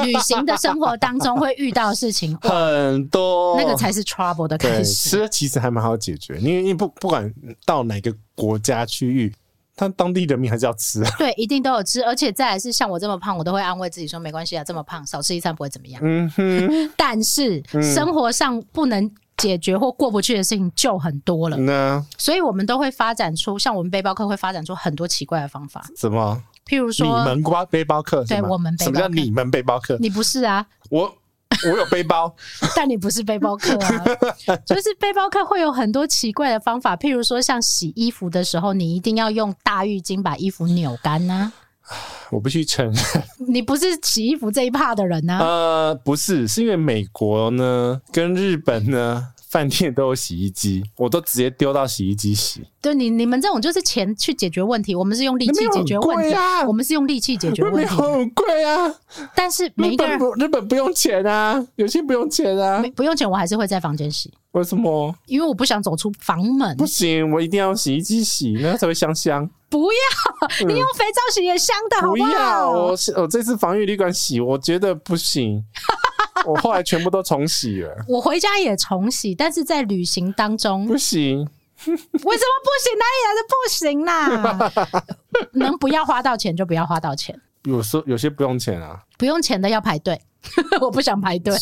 [0.05, 4.93] 旅行的生活当中会遇到事情 很多，那个才是 trouble 的开始。
[4.93, 7.29] 吃其实还蛮好解决，因为因为不不管
[7.67, 9.35] 到哪个国家区域。
[9.81, 16.03] 他当地人民还是要吃啊， 对，一定都有吃，而且再来是像我这么胖，我都会安慰自己说没关系啊，这么胖少吃一餐不会怎么样。
[16.05, 21.57] 嗯哼， 但是、嗯、生活上不能解决或过不去的事情就很多了。
[21.57, 25.83] 那所以我们都会发展出，像我们背包客会发展出很多奇怪的方法。
[25.97, 26.43] 什么？
[26.67, 28.99] 譬如说，你们瓜背包客，对，我们背包客。
[28.99, 29.97] 什么叫你们背包客？
[29.99, 31.11] 你不是啊，我。
[31.69, 32.35] 我有背包，
[32.77, 34.05] 但你不是背包客啊。
[34.65, 41.53] 就是背包客会有很多奇怪的方法，譬如说，像洗衣服的时候，你一定要用大浴巾把衣服扭干呢。
[42.31, 43.05] 我不去承认，
[43.49, 45.39] 你不是洗衣服这一趴的人呢？
[45.41, 49.29] 呃，不是，是因为美国呢跟日本呢。
[49.51, 52.63] 饭店都有洗衣机，我都直接丢到洗衣机洗。
[52.81, 56.33] 对你，你们这种就是钱去解决问题，我们是用力气解决问题。
[56.33, 58.95] 啊、我们是用力气解决问题，很贵啊。
[59.35, 64.33] 但是每一个人日本，不用钱啊，有些不用钱啊，不用钱，我还是会在房间洗。
[64.53, 65.13] 为什么？
[65.27, 66.77] 因为我不想走出房门。
[66.77, 69.51] 不行，我一定要用洗衣机洗，那才会香香。
[69.69, 72.29] 不要，你用肥皂洗也香的，好不好？
[72.29, 75.65] 不要，我我这次防御旅馆洗，我觉得不行。
[76.47, 78.05] 我后来全部都重洗了。
[78.09, 81.39] 我回家也重洗，但是在旅行当中不行。
[81.87, 82.93] 为什么不行？
[82.99, 85.51] 哪里来的不行啦？
[85.55, 87.41] 能不要花到钱就不要花到钱。
[87.65, 90.21] 有时候有些不用钱啊，不用钱的要排队。
[90.81, 91.55] 我不想排队。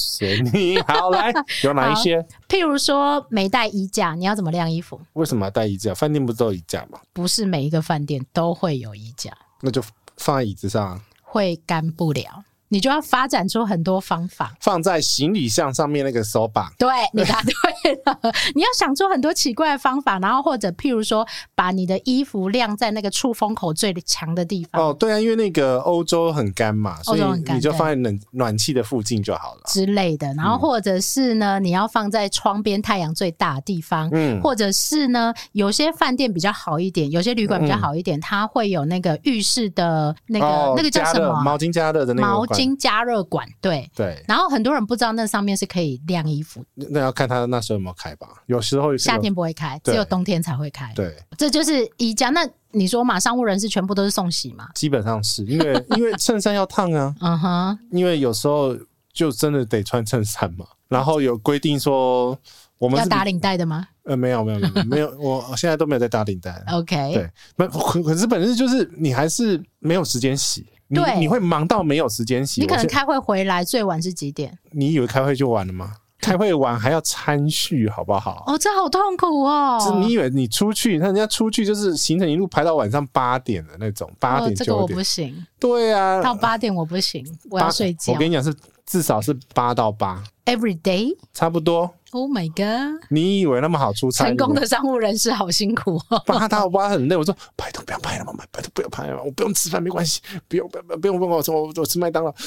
[0.53, 1.33] 你好，来
[1.65, 2.25] 有哪一些？
[2.49, 5.01] 譬如说没带衣架，你要怎么晾衣服？
[5.15, 5.93] 为什么要带衣架？
[5.93, 7.01] 饭店不是都有衣架吗？
[7.13, 9.83] 不是每一个饭店都会有衣架，那就
[10.17, 12.45] 放在椅子上，会干不了。
[12.69, 16.71] 你就要发展出很多方法，放在行李箱上面那个手把。
[16.79, 18.19] 对，你答对了，
[18.55, 24.83] 你要想出很多奇怪的方法，然后或者譬如说，把你的衣服晾在那个出风口最强的地方。
[24.83, 30.33] 哦，对啊，因为那个欧洲很干嘛，所以你就放在冷暖气的附近就好了之类的。
[30.35, 34.11] 然后或者是呢，你要放在窗边太阳最大的地方。
[34.13, 41.41] 嗯，或者是呢，有些饭店比较好一点，有些旅馆比较好一点，它会有那个浴室的那个那个叫什么？
[41.43, 42.58] 毛巾加热的那个。
[42.59, 48.29] 金加热管，对对，然后很多人不知道那上面是可以晾衣服，那要看他那时候有没有开吧。
[48.47, 50.93] 有时候夏天不会开，只有冬天才会开。
[50.95, 52.31] 对，这就是宜家。
[52.31, 54.69] 那你说嘛，商务人士全部都是送洗嘛？
[54.75, 58.77] 基本上是因为 因为衬衫要烫啊，嗯哼，因为有时候
[59.13, 60.67] 就真的得穿衬衫嘛。
[60.89, 62.39] 然后有规定说
[62.79, 63.87] 我们要打领带的吗？
[64.05, 66.65] 呃，没有没有没有没有，我现在都没有在打领带。
[66.69, 70.67] OK，对，那可可是本身就是你还是没有时间洗。
[70.95, 72.61] 对，你会忙到没有时间洗。
[72.61, 74.59] 你可能开会回来最晚是几点？
[74.71, 75.95] 你以为开会就完了吗？
[76.21, 78.43] 开会完还要参序，好不好？
[78.49, 79.79] 哦，这好痛苦哦！
[79.81, 85.47] 是你以为你出去，那人家出去就是行程一路排到晚上八点的那种，八点九点，这个我不行。
[85.61, 88.13] 对啊，到八点我不行，我要睡觉。
[88.13, 88.53] 我跟你讲，是
[88.89, 91.95] 至少是八到八，every day，差不多。
[92.13, 93.05] Oh my god！
[93.11, 94.25] 你以为那么好出差？
[94.25, 96.23] 成功的商务人士好辛苦哦。
[96.25, 102.35] 八到八很累，我说拜托不要拍了，妈妈拜托不要拍了，我不用吃饭没关系，不用不用不用问我，我我吃麦当劳。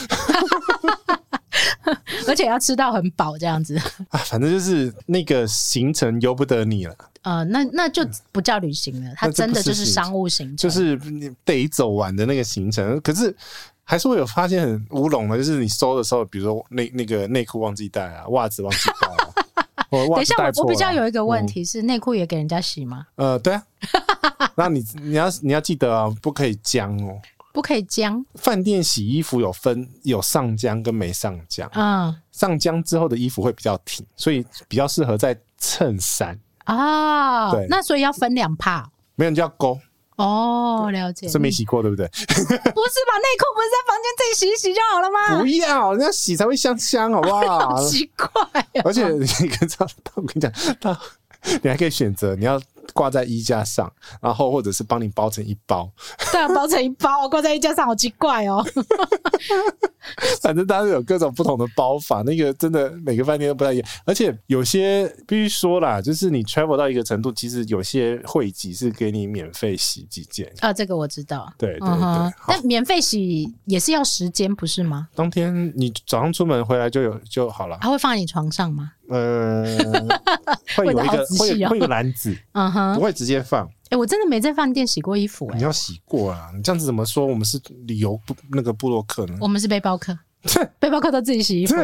[2.28, 3.78] 而且要吃到很饱这样子
[4.10, 6.96] 啊，反正就是那个行程由不得你了。
[7.24, 13.00] 呃，那那就不叫旅行了，它真的就是商务行程，就是你得走完的那个行程。
[13.02, 13.36] 可是
[13.84, 19.28] 还是会有发现很乌龙的，就是你收的时候，比如说那那个内裤忘记带啊，袜子忘记带啊。
[19.92, 23.06] 等一下，我我比较有一个问题是，内裤也给人家洗吗？
[23.16, 23.64] 呃，对啊。
[24.56, 27.20] 那你你要你要记得啊，不可以浆哦。
[27.54, 28.24] 不可以浆。
[28.36, 31.68] 饭店洗衣服有分有上浆跟没上浆。
[31.74, 36.40] 嗯，上浆之后的衣服会比较挺，所以比较适合在衬衫。
[36.64, 38.90] 啊，对，那所以要分两帕。
[39.16, 39.78] 没有你就要勾。
[40.18, 41.28] 哦，了解。
[41.28, 42.08] 是没洗过对不对？
[42.12, 42.52] 不是吧？
[42.54, 45.40] 内裤不是在房间自己洗一洗就好了吗？
[45.40, 47.70] 不要，人家洗才会香香，好不好？
[47.76, 48.30] 好奇怪。
[48.84, 49.86] 而且你跟他，
[50.16, 50.98] 我跟你讲，他
[51.62, 52.62] 你还可以选择你要。
[52.94, 55.92] 挂在衣架上，然后或者是帮你包成一包。
[56.32, 58.66] 对啊，包成一包，挂在衣架上，好奇怪哦。
[60.42, 63.88] 反正大家有各种不同的包法，那个真的每个饭店都不太一样。
[64.06, 70.74] 而且有些必须说啦，就是你 travel 到一个程度，其实有些会籍是给你免费洗几件啊。
[70.74, 71.52] 这个我知道。
[71.58, 71.88] 对对对，
[72.48, 75.08] 但、uh-huh、免费洗也是要时间，不是吗？
[75.16, 77.78] 当天你早上出门回来就有就好了。
[77.82, 78.94] 他会放在你床上吗？
[79.12, 79.66] 呃，
[80.76, 83.66] 会有一个会会有篮子， 嗯哼，不会直接放。
[83.66, 86.50] 哎、欸，我真的没在饭店洗过衣服、欸，哎，你要洗过啊！
[86.56, 87.26] 你这样子怎么说？
[87.26, 89.36] 我们是旅游部那个布洛克呢？
[89.42, 90.18] 我们是背包客。
[90.80, 91.76] 背包客都自己洗衣服，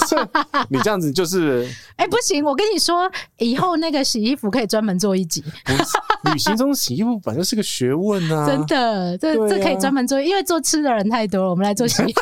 [0.70, 5.44] 你这样子就是哎、欸、不行，我跟你说，以后那个洗衣服可以专门做一集。
[6.24, 12.20] 旅行中洗衣服本来就是个学问啊， 真的，这、啊、这可以专门做，因为做吃的人太多了，我们来做洗衣服，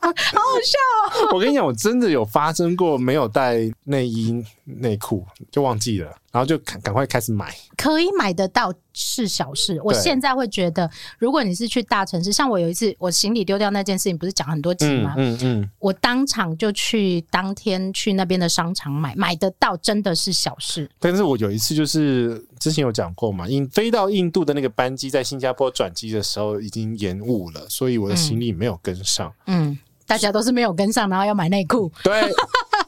[0.00, 0.14] 好好
[0.62, 1.34] 笑、喔。
[1.34, 8.74] 我跟你讲，我真的有发生过没有带内衣内裤就忘记了，然后就赶赶快开始买，可以买得到。
[8.94, 9.80] 是小事。
[9.82, 15.14] 我现在会觉得，如果你是去大城市，像我有一次我行李丢掉那件事情，不是讲很多集吗？
[15.16, 15.70] 嗯嗯，嗯。
[15.78, 20.86] 我当场就去当天去那边的商场买，买得到真的是小事。
[20.98, 29.32] 但是我有一次就是之前有讲过嘛，印飞到印度的那个班机在新加坡转机的时候已经延误了，所以我的行李没有跟上。
[29.46, 29.70] 嗯。
[29.70, 31.90] 嗯大家都是没有跟上，然后要买内裤。
[32.04, 32.30] 对，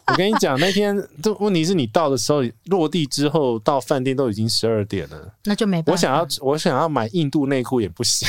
[0.06, 5.92] 我跟你讲，那天这问题是你到的时候，落地之后到饭店都已经十二点了，那就没办法。
[5.92, 8.28] 我想要，我想要买印度内裤也不行。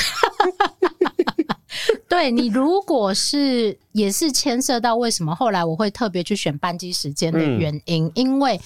[2.15, 8.59] 对，你如果是也是牵涉到为什么后来我会特别去选班机时间的原因，嗯，因为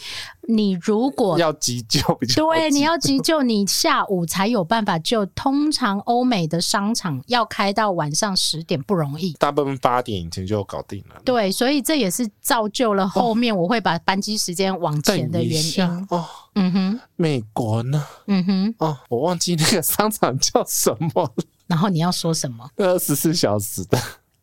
[0.47, 5.25] 你如果要急救，比较对，你要 急救，你下午才有办法救。
[5.27, 11.21] 通常欧美的商场要开到晚上十点不容易，大部分八点以前就搞定了。
[11.25, 15.83] 对，所以这也是造就了后面我会把班机时间往前的原因。
[15.83, 16.25] 哦，哦
[16.55, 18.05] 嗯哼，美国呢？
[18.27, 21.43] 嗯哼，哦，我忘记那个商场叫什么了。
[21.69, 22.67] 然后你要说什么？
[22.77, 23.97] 二十四小时的，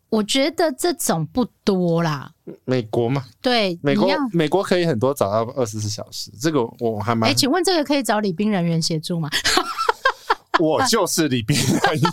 [0.09, 2.31] 我觉得这种不多啦。
[2.63, 7.29] 美国嘛，对，美国美国可以很多找到二十四小时，这个我还蛮……
[7.29, 9.29] 哎，请问这个可以找礼宾人员协助吗？
[10.59, 12.11] 我就是礼宾人员，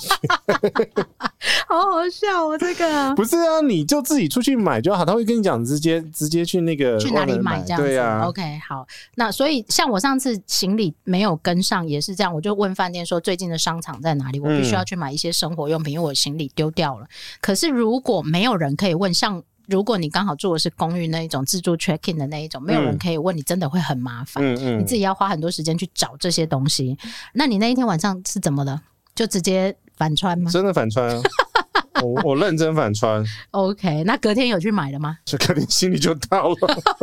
[1.66, 2.58] 好好笑哦！
[2.58, 7.86] 这个不是啊，你就自己出去买就好，他会跟你讲，直接直接去那个去哪里买这样子。
[7.86, 8.86] 对啊，OK，好。
[9.16, 17.06] 那所以像我上次行李没有跟上也是这样，我就问饭店说最近的商场在哪里，我必须要去买一些生活用品，因为我行李丢掉了。
[17.40, 19.42] 可是如果没有人可以问，像。
[19.66, 24.44] 如果你刚好住的是公寓那一种自助 check in 的那一种，没有人可以问你，真的会很麻烦。
[24.44, 26.96] 嗯嗯，你自己要花很多时间去找这些东西。
[27.32, 28.80] 那你那一天晚上是怎么了？
[29.14, 30.50] 就直接反穿吗？
[30.50, 31.22] 真的反穿啊！
[32.02, 33.24] 我我认真反穿。
[33.52, 35.16] OK，那隔天有去买了吗？
[35.24, 36.56] 就隔天行李就到了。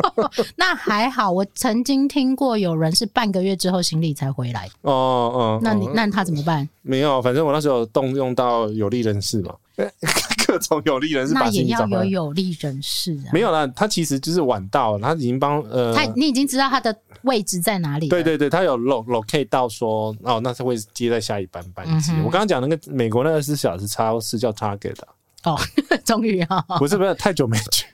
[0.57, 4.69] 那还好，我曾经听过有人是半个月之后行李才回来。
[4.81, 6.67] 哦哦，那你那他怎么办？
[6.81, 9.55] 没有，反正我那时候动用到有利人士嘛。
[10.45, 13.31] 各种有利人士，那也要有有利人士啊。
[13.31, 18.09] 没有啦，他其实就是晚到，他已经帮呃，他你已经知道他的位置在哪里。
[18.09, 22.11] 对对对，他有 lo locate 到说哦，那他会接在下一班班机。
[22.11, 25.07] 嗯、我刚刚讲那个美国那二十四小时超市叫 Target 的。
[25.43, 25.57] 哦，
[26.05, 26.61] 终于啊！
[26.77, 27.87] 不是不是，太久没去。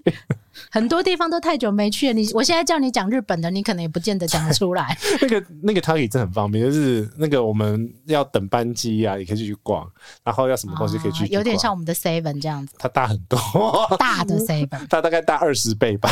[0.78, 2.14] 很多地方都太久没去了。
[2.14, 4.96] 你我现在叫你讲日本的，你可能也不见得讲得出来。
[5.20, 9.90] 那个那个 Target 真的很方便，就是那个我们要等班机啊，也可以去逛，
[10.24, 11.26] 然后要什么东西可以去。
[11.34, 12.76] 有点像我们的 Seven 这样子。
[12.78, 13.40] 它大很多，
[13.98, 16.12] 大的 Seven， 它大概大二十倍吧。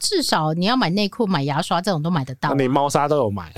[0.00, 2.52] 至少你要买内裤、买牙刷这种都买得到。
[2.54, 3.52] 连猫砂都有买。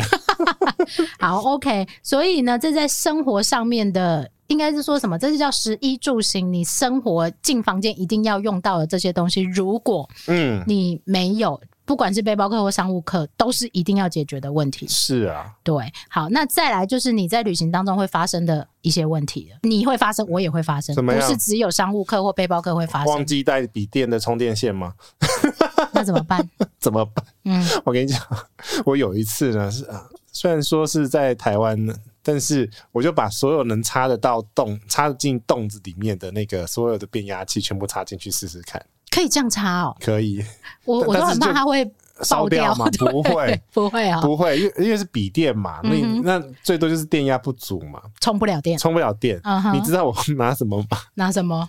[1.18, 1.86] 好，OK。
[2.03, 5.18] 所以呢，这在生活上面的，应该是说什么？
[5.18, 9.40] 这是叫食衣住行，你生活进房间一定要用到的这些东西。
[9.42, 11.61] 如果嗯你没有。
[11.84, 14.86] 不管是背包客或商务客，都是一定要解决的问题。
[14.86, 15.74] 是啊，对。
[16.09, 19.53] 好，那再来就是你在旅行当中会发生的一些问题。
[19.64, 23.12] 你会发生，我也会发生，不是只有商务客或背包客会发生。
[23.12, 24.94] 忘记带笔电的充电线吗？
[25.92, 26.48] 那怎么办？
[26.78, 27.24] 怎么办？
[27.46, 28.20] 嗯，我跟你讲，
[28.86, 29.84] 我有一次呢，是
[30.30, 31.92] 虽然说是在台湾呢，
[32.22, 38.84] 但是我就把所有能插得到洞、插进洞子里面的那个所有的变压器全部插进去试试看。
[39.10, 40.42] 可以这样插哦，可以。
[40.84, 41.84] 我我都很怕它会
[42.22, 49.40] 烧掉吗， 不会，不会啊，不会，因为因为是笔电嘛，那、嗯、那最多就是电压不足嘛，充不了电，充不了电。
[49.40, 49.72] Uh-huh.
[49.72, 50.98] 你知道我拿什么吗？
[51.14, 51.68] 拿什么？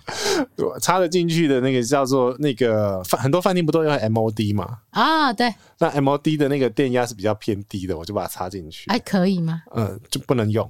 [0.80, 4.78] 插得进去的那个叫做那个饭，很多饭店不都用 MOD 嘛？
[4.90, 5.52] 啊，对。
[5.78, 8.90] 那 MOD 的那个电压是比较偏低的，我就把它插进去。
[8.90, 9.62] 还可以吗？
[9.74, 10.68] 嗯，就不能用。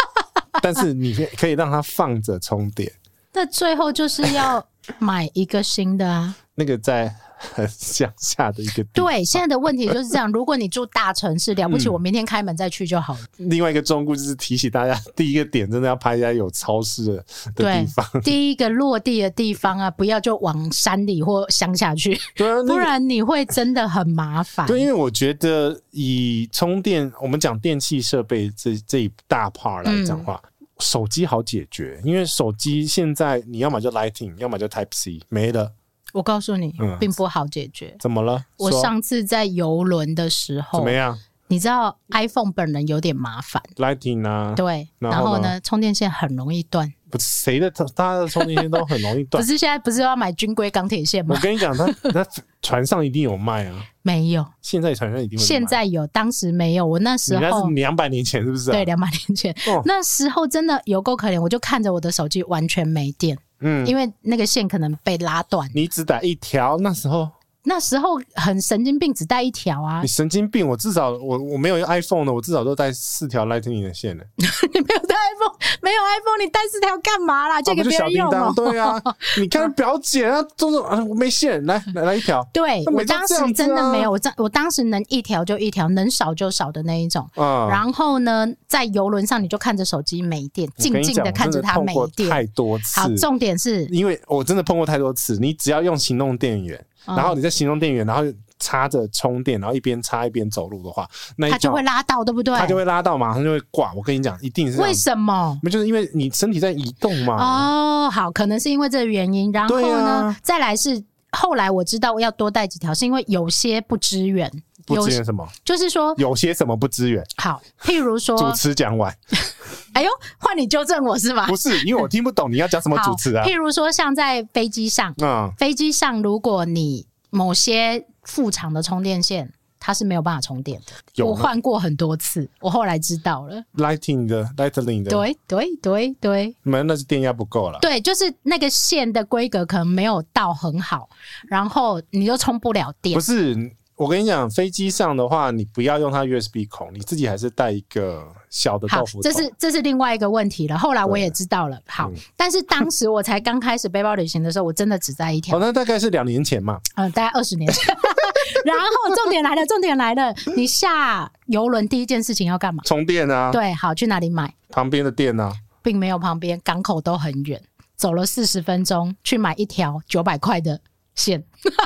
[0.62, 2.90] 但是你可以可以让它放着充电。
[3.32, 4.64] 那最后就是要
[4.98, 6.34] 买一个新的啊。
[6.54, 9.06] 那个在很乡下的一个地方。
[9.06, 10.30] 对，现在的问题就是这样。
[10.32, 13.20] 如果你住大城市，了不起，我明天开门再去就好了。
[13.38, 17.24] 嗯、另外一个忠告就是提醒大家，第一个点真的要拍一下有超市的
[17.54, 18.04] 地方。
[18.22, 24.66] 第一个落地的地方啊，不要就往山里或乡下去，对啊，不然你会真的很麻烦。
[24.66, 30.40] 对，因为我觉得以充电，我们讲电器设备这这一大 part 来讲话。
[30.44, 35.72] 嗯手机好解决，因为手机现在你要么就 Lightning，要么就 Type C，没了。
[36.12, 37.96] 我告诉你，嗯，并不好解决。
[38.00, 38.44] 怎么了？
[38.58, 41.18] 我上次在游轮的时候，怎么样？
[41.48, 46.92] 你知道 iPhone 本人有点麻烦，Lightning 啊，对，然后，然后呢，充电线很容易断。
[47.08, 49.40] 不是谁的，大家的充电线都很容易断。
[49.42, 51.36] 不是现在不是要买军规钢铁线吗？
[51.36, 52.26] 我跟你讲，他他
[52.60, 53.80] 船上一定有卖啊。
[54.02, 55.38] 没有，现在船上一定。
[55.38, 56.84] 现在有，当时没有。
[56.84, 58.72] 我那时候，两百年前是不是、啊？
[58.72, 61.40] 对，两百年前、哦，那时候真的有够可怜。
[61.40, 65.68] 我就看着我的手机完全没电，嗯，因为那个线可能被拉断。
[65.74, 67.30] 你只打一条，那时候。
[67.68, 70.00] 那时候很神经病，只带一条啊！
[70.02, 74.22] 你神经病，我至少我我没有用 iPhone 的，我至少都带四条 Lightning 的线呢。
[74.38, 77.60] 你没有带 iPhone，没有 iPhone，你带四条干嘛啦？
[77.60, 78.52] 借给别人用吗？
[78.54, 79.02] 对啊，
[79.38, 82.48] 你看表姐啊，都是啊，我没线，来来来一条。
[82.52, 87.28] 对，我当时真的没有，我当我当时能一条就一条，能少就少的那一种。
[87.34, 87.68] 嗯。
[87.68, 92.30] 然后呢，在游轮上，你就看着手机没电，静静的看着它没电。
[92.30, 93.00] 太多次。
[93.00, 96.85] 好，重点是，因为我真的碰过太多次，你只要用行动电源。
[97.06, 98.22] 然后你在行动电源，然后
[98.58, 102.56] 插着充电，然后一边插一边走路的话，那它就会拉到，对不对？
[102.56, 103.92] 它就会拉到，马上就会挂。
[103.94, 105.58] 我跟你讲，一定是为什么？
[105.62, 107.36] 那就是因为你身体在移动嘛。
[107.36, 109.52] 哦，好，可能是因为这个原因。
[109.52, 111.02] 然后呢，啊、再来是
[111.32, 114.50] 后来我知道我要多带几条，是因为有些不支援。
[114.86, 115.46] 不支援什么？
[115.64, 117.22] 就是说有些什么不支援？
[117.36, 119.12] 好，譬如说主持讲完。
[119.96, 121.46] 哎呦，换你纠正我是吗？
[121.46, 123.42] 不是，因为我听不懂你要讲什么主持啊。
[123.46, 131.24] 譬如说，像在飞机上，嗯，飞机上如果你某些副厂的充电线，它是没有办法充电的。
[131.24, 133.62] 我换过很多次，我后来知道了。
[133.76, 137.78] Lighting 的，Lightning 的，对对对对，没，那是电压不够了。
[137.80, 141.08] 对，就是那个线的规格可能没有到很好，
[141.48, 143.14] 然后你就充不了电。
[143.14, 143.72] 不是。
[143.96, 149.20] 我跟你讲，飞机上的话，你不要用它 USB 孔，你自己还是带一个小的豆腐。
[149.20, 150.78] 这是这是另外一个问题了。
[150.78, 151.78] 后来我也知道了。
[151.86, 155.58] 好，嗯、但是当时我才刚开始背包旅行的时候，我真的只在一条。
[155.58, 156.80] 哦，那大概是两年前嘛。
[156.94, 157.94] 嗯，大概二十年前。
[158.64, 162.82] 然后重点来了，重点来了，你下游轮第一件事情要干嘛？
[162.86, 163.50] 充电啊。
[163.52, 164.54] 对，好，去哪里买？
[164.70, 165.52] 旁边的店啊。
[165.82, 167.62] 并没有旁边，港口都很远，
[167.94, 170.80] 走了四十分钟去买一条九百块的
[171.14, 171.44] 线。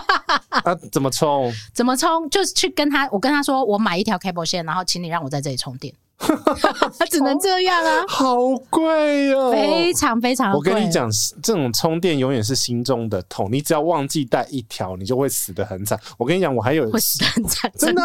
[0.49, 1.53] 啊，怎么充？
[1.75, 2.31] 怎么充？
[2.31, 5.93] 就是去跟他，我跟他说，我买一条 cable 线，然后请你让我在这里充电。
[6.99, 8.37] 他 只能这样啊， 好
[8.69, 10.59] 贵哦，非常非常贵。
[10.59, 11.11] 我跟你讲，
[11.43, 13.49] 这种充电永远是心中的痛。
[13.51, 15.99] 你只要忘记带一条，你就会死的很惨。
[16.19, 18.03] 我跟你讲，我还有会死得很惨， 真的。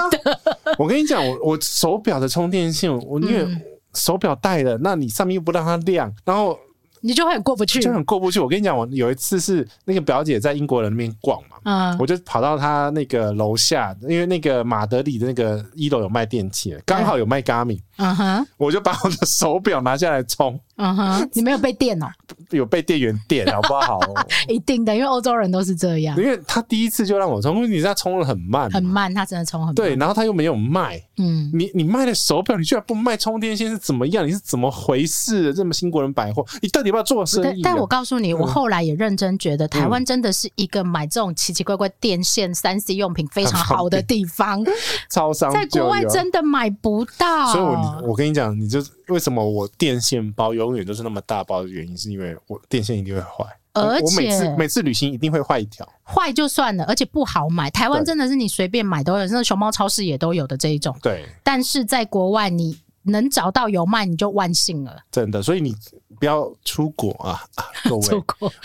[0.78, 3.46] 我跟你讲，我我手表的充电线，我因为
[3.94, 6.58] 手表带了，那你上面又不让它亮，然后。
[7.02, 8.40] 你就会很过不去，就很过不去。
[8.40, 22.08] 我跟你讲，我有一次是那个表姐在英国人那边逛嘛，嗯，我就跑到她那个楼下，因为那个马德里的那个一楼有卖电器，刚好有卖 Garmin，嗯哼，我就把我的手表拿下来充，嗯哼，你没有被电哦？
[22.52, 24.00] 有被店员电，好不好？
[24.48, 26.18] 一定的，因为欧洲人都是这样。
[26.18, 29.76] 因为他第一次就让我充，因为你知道充的很慢，很慢，他真的充很慢。
[29.76, 34.28] 对，然后他又没有卖，嗯，你你卖的手表，你居然不卖充电线是怎么样？
[34.28, 35.54] 你是怎么回事？
[35.54, 37.64] 这么新国人百货，你到底要不要做生意啊？
[37.64, 44.64] 但我告诉你，我后来也认真觉得，台湾真的是一个买这种奇奇怪怪电线、三 C 用品非常好的地方。
[45.10, 57.70] 超商在国外真的买不到，所以我我跟你讲，你就为什么我电线包永远都是那么大包的原因，是因为我电线一定会坏，而且我每次每次旅行一定会坏一条，坏就算了，而且不好买。
[57.70, 60.96] 台湾真的是你随便买都有，那熊猫超市也都有的这一种。
[61.02, 64.98] 对，但是在国外你能找到有卖，你就万幸了。
[65.12, 65.76] 真的，所以你。
[66.18, 67.44] 不要出国啊！
[67.84, 68.24] 各位，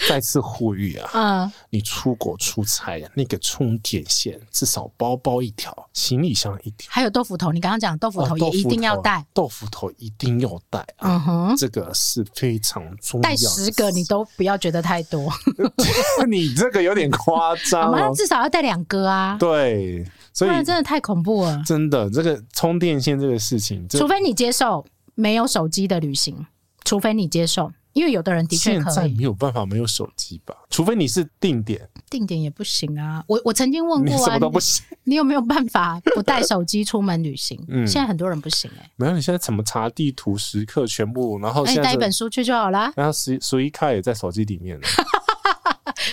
[0.09, 1.11] 再次呼吁啊！
[1.15, 7.51] 嗯，你出国出差啊，那个充电线至少包包一条，行李箱一条，还有豆腐头。
[7.51, 11.17] 你刚刚讲豆腐头也一定要带，豆腐头一定要带啊！
[11.17, 13.29] 嗯哼，这个是非常重要。
[13.29, 15.29] 带十个你都不要觉得太多，
[16.31, 17.91] 你这个有点夸张。
[17.99, 19.37] 那至少要带两个啊！
[19.41, 21.63] 对，所以真的太恐怖了。
[21.67, 26.47] 真的，这个充电线这个事情，除非你接受没有手机的旅行。
[26.83, 28.95] 除非你接受，因为有的人的确可以。
[28.95, 30.55] 现在没有办法没有手机吧？
[30.71, 33.23] 除非你是定点，定点也不行啊。
[33.29, 34.85] 我我曾经问过啊，你什么都不行。
[35.05, 37.63] 你有没有办法不带手机出门旅行？
[37.69, 38.91] 嗯，现在很多人不行哎、欸。
[38.97, 42.93] 没有，你现在怎么查地图、时刻全部，然后现在带一本书去就好啦。
[42.97, 44.87] 然后随随意看也在手机里面了。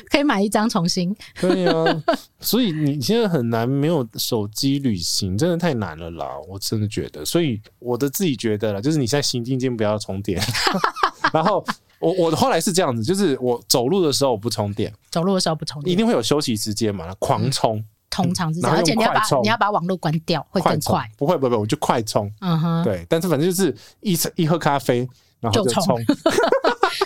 [0.09, 1.15] 可以买一张重新。
[1.39, 2.03] 对啊，
[2.39, 6.27] 所以你现在很难没有手机旅行，真的太难了啦！
[6.47, 10.41] 我真的觉得，所以我的自己觉得啦，就是你现在行进间不要充电。
[11.33, 11.63] 然后
[11.99, 17.83] 我我后来是这样子，就是我走路的时候我不充电，走路的时候不充电，一定会有休息时间嘛，狂充。
[18.09, 21.07] 通常是这样，而且你要把你要把网络关掉，会更快。
[21.17, 22.31] 不会不会，我就快充。
[22.41, 25.07] 嗯哼，对，但是反正就是一一喝咖啡。
[25.39, 25.95] 然后就冲，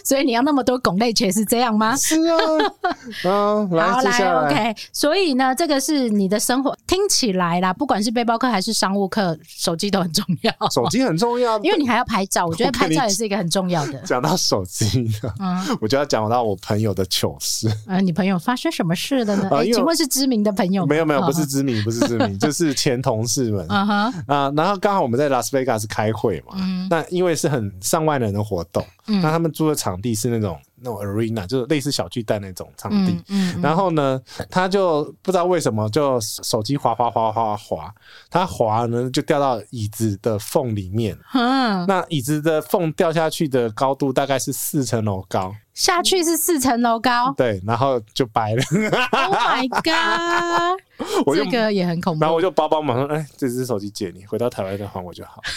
[0.06, 1.96] 所以你要那么多拱类茄是这样吗？
[1.96, 2.38] 是啊，
[3.26, 4.76] 嗯，来，好来，，OK。
[4.92, 10.54] 所以呢，这个是你的生活听起来啦，不管是背包客还是商务客，手机都很重要。
[10.72, 14.00] 手机很重要，因为你还要拍照，我觉得拍照也是一个很重要的。
[14.06, 17.70] 讲到手机呢，嗯，我就要讲到我朋友的糗事。
[17.88, 19.50] 呃，你朋友发生什么事了呢？
[19.52, 20.88] 哎，请问是知名的朋友吗？
[20.90, 23.66] 没有没有，不是知名，不是知名，就是前同事们。
[23.70, 28.86] 啊哈，啊，然后刚好我们在拉斯维加斯开会嘛，嗯，那因为是很上万人的活动。
[29.20, 33.22] 那他们租的场地是那种那种 arena，就是类似小巨蛋那种场地。
[33.30, 37.94] 嗯，然后呢，他就不知道为什么就手机滑滑滑滑滑，
[38.30, 41.18] 他滑呢就掉到椅子的缝里面。
[41.34, 47.34] 嗯，那椅子的缝掉下去的高度大概是四层楼高，下去是四层楼高。
[47.38, 48.64] 对，然后就掰了。
[49.12, 50.80] Oh my god！
[51.36, 52.22] 这个也很恐怖。
[52.22, 55.42] 然后我就包包马上，哎，这只手机借你，回到台湾再还我就好。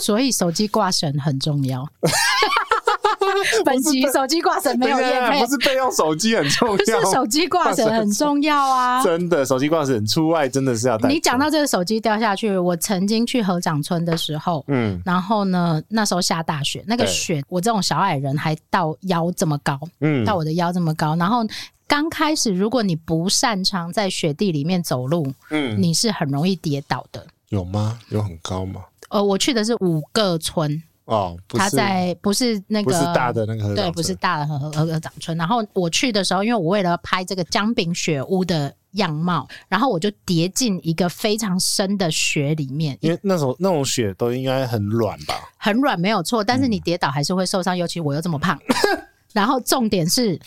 [0.00, 1.88] 所以手机挂绳很重要。
[3.64, 9.02] 本集手机挂绳没有验配，不是备用手机很重要，不是手机挂绳很重要啊！
[9.02, 11.08] 真的，手机挂绳出外真的是要带。
[11.08, 21.44] 你讲到这个手机掉下去，我曾经去合掌村的时候，嗯，然后呢，那时候下大雪，那个雪我这种小矮人还到腰这么高，嗯，到我的腰这么高，然后
[21.86, 27.26] 刚开始如果你不擅长在雪地里面走路，嗯，你是很容易跌倒的。
[27.50, 27.98] 有吗？
[28.08, 28.82] 有很高吗？
[29.08, 35.36] 呃，我去的是五个村哦，他在不是那个不是大的那个对，不是大的合合合掌村。
[35.38, 42.98] 然后我去的时候，因为我为了拍这个姜饼雪屋的样貌，然后我就跌进一个非常深的雪里面。
[43.00, 45.34] 因为那种那种雪都应该很软吧？
[45.56, 48.58] 很软没有错，但是你跌倒还是会受伤，尤其我又这么胖。
[49.32, 50.38] 然后重点是。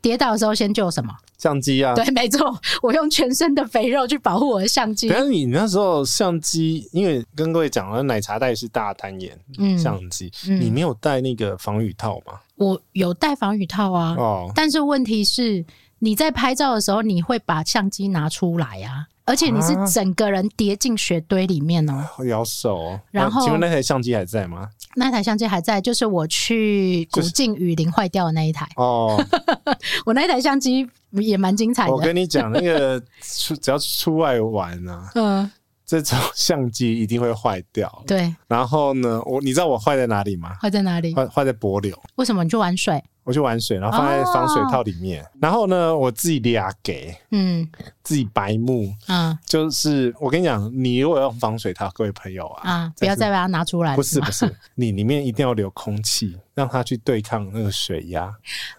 [0.00, 1.12] 跌倒的时候先救什么？
[1.38, 1.94] 相机啊！
[1.94, 5.08] 对，没错，我用全身的肥肉去保护我的相机。
[5.08, 9.38] 但是你那时候相机，因为跟各位讲了，奶茶袋是大单眼
[9.78, 12.40] 相机，嗯，你没有带那个防雨套吗？
[12.56, 15.64] 我有带防雨套啊，哦，但是问题是
[16.00, 23.00] 你在拍照的时候，你会把相机拿出来啊，而且你是整个人跌进雪堆里面哦，会咬手哦。
[23.12, 24.68] 然后，请问那台相机还在吗？
[24.98, 28.68] 那台相机还在，就是我去古晋雨林坏掉的那一台。
[28.76, 29.16] 哦，
[30.04, 31.92] 我那台相机也蛮精彩的。
[31.92, 35.50] 我跟你讲，那个出只要出外玩啊，嗯，
[35.86, 38.04] 这种相机一定会坏掉。
[38.06, 38.34] 对。
[38.46, 40.54] 然后呢，我你知道我坏在哪里吗？
[40.60, 41.14] 坏在哪里？
[41.14, 41.96] 坏坏在柏流。
[42.16, 43.02] 为什么你去玩水？
[43.28, 45.22] 我去玩水，然后放在防水套里面。
[45.22, 47.68] 哦、然后呢，我自己俩给，嗯，
[48.02, 53.94] 自己白目，嗯，就是我跟你讲，你如果用防水套，各位朋友啊，啊，不要再把它拿出来。
[53.94, 58.32] 不是不是， 你里面一定要留空气，让它去对抗那个水压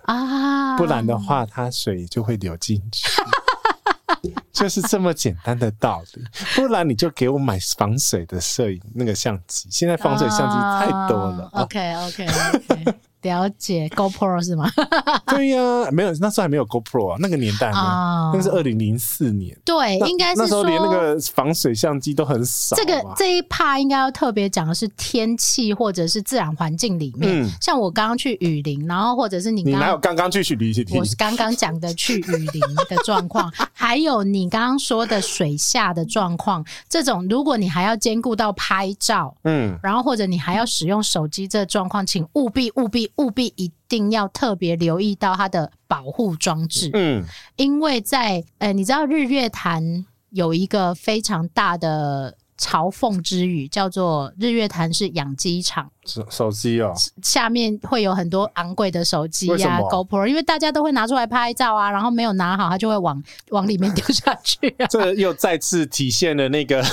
[0.06, 3.08] 啊，不然的话，它水就会流进去。
[4.52, 6.24] 就是这么简单的道理，
[6.56, 9.70] 不然你就给我买防水的摄影那个相机。
[9.70, 11.48] 现在防水相机太多了。
[11.54, 12.96] OK OK OK。
[13.24, 14.72] 了解 GoPro 是吗？
[15.28, 19.58] 对呀、啊，没有，那时候还没有 GoPro 啊，那个年代啊，那个是二零零四年。
[19.66, 22.76] 对，应该是那时候连那个防水相机都很少。
[22.78, 30.98] 这个这一趴应该要特别讲的是天气或者是自然环境里面，嗯、像我刚刚去雨林，然后或者是你你哪有刚刚去雨林？
[30.98, 43.09] 我是刚刚讲的去雨林的状况， 还有你刚刚说的水下的状况，这种如果你还要兼顾到拍照，嗯，然后或者你还要使用手机这状况，请务必务必。
[43.18, 47.24] 务必一定要特别留意到它的保护装置，嗯，
[47.56, 56.94] 因为在呃，你知道日月潭有一个非常大的嘲讽之语，叫做日月潭是养鸡场，手手机哦，
[57.24, 66.84] 下面会有很多昂贵的手机呀，GoPro，因为大家都会拿出来拍照啊，然后没有拿好，它就会往 往里面丢下去啊，这又再次体现了那个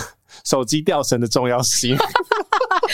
[0.44, 1.96] 手机吊绳的重要性。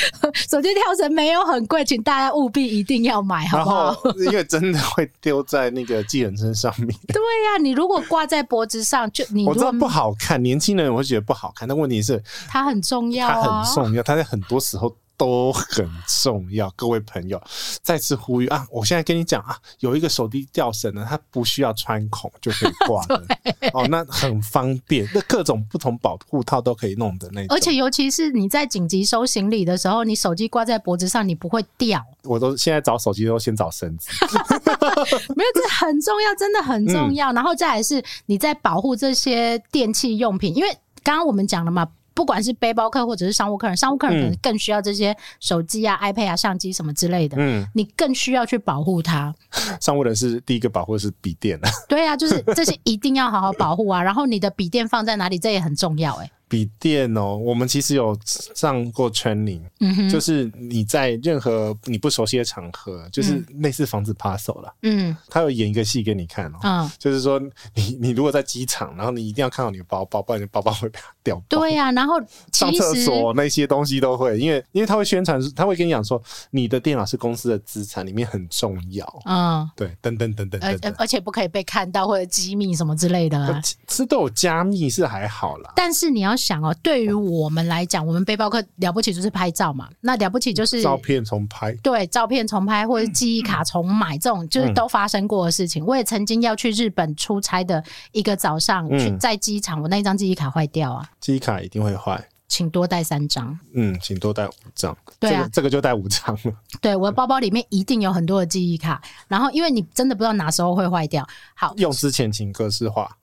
[0.50, 3.96] 手机跳绳没有很贵，请大家务必一定要买，好不好？
[4.18, 6.88] 因为真的会丢在那个寄人身上面。
[7.08, 14.94] 对呀、啊，你如果挂在脖子上，就你我知道不好看，年轻人我会觉得不好看，但问题是它很重要、啊，它很重要，它在很多时候。
[15.16, 17.40] 都很重要，各位朋友，
[17.82, 18.66] 再次呼吁啊！
[18.70, 23.24] 我现在跟你讲啊，有一个手机吊绳呢，它不需要穿孔就可以挂的
[23.72, 27.56] 哦，那很方便，那各种不同保护套都可以弄的那种。
[27.56, 32.04] 而且尤其是你在紧急收行李的时候，你手机挂在脖子上，你不会掉。
[32.24, 34.10] 我都现在找手机都先找绳子，
[35.36, 37.32] 没有，这很重要，真的很重要。
[37.32, 40.70] 嗯、然后再来是你在保护这些电器用品，因为
[41.02, 41.88] 刚刚我们讲了嘛。
[42.14, 47.36] 不管是背包客或者是商务客人，商务客人可能更需要这些手机啊、嗯、iPad 啊、相机什么之类的。
[47.38, 49.34] 嗯，你更需要去保护它。
[49.80, 51.68] 商务人士第一个保护的是笔电啊。
[51.88, 54.02] 对啊，就是这些一定要好好保护啊。
[54.02, 56.32] 然后你的笔电放在哪里，这也很重要哎、欸。
[56.52, 67.40] 笔电哦，我们其实有上过 training，嗯哼，就是你在任何你不熟悉的场合，就是类似防止 puzzle 了，嗯，他有演一个戏给你看哦，嗯，就是说
[67.74, 71.44] 你你如果在机场，然后你一定要看到你的包包，不然你的包包会被他掉包。
[71.48, 72.20] 对呀、啊，然后
[72.52, 86.36] 上厕所那些东西都会，因为因为他会宣传，他会跟你讲说你的电脑是公司的资产，里面很重要，嗯，对，等等等等等等，而且不可以被看到或者机密什么之类的、啊，是都有加密是还好啦，但是你要。
[86.42, 89.88] 想哦，对于我们来讲，我们背包客了不起就是拍照嘛。
[90.00, 95.84] 那了不起就是照片重拍，对，照片重拍或者记忆卡重买，这种就是都发生过的事情。
[95.86, 101.08] 我也曾经要去日本出差的一个早上，去在机场，我那一张记忆卡坏掉啊。
[101.20, 103.58] 记忆卡一定会坏，请多带三张。
[103.74, 104.96] 嗯，请多带五张。
[105.20, 106.52] 对啊，这个就带五张了。
[106.80, 111.26] 对，我的包包里面一定有很多的记忆卡，然后因为你真的不知道哪时候会坏掉。
[111.54, 113.16] 好，用之前请格式化。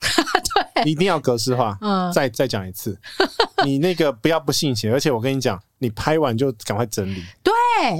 [0.82, 1.76] 对，一定要格式化。
[1.80, 2.98] 嗯，再再讲一次，
[3.64, 7.20] 你那个不要不信邪，而且我跟你讲，你拍完就赶快整理。
[7.42, 7.52] 对，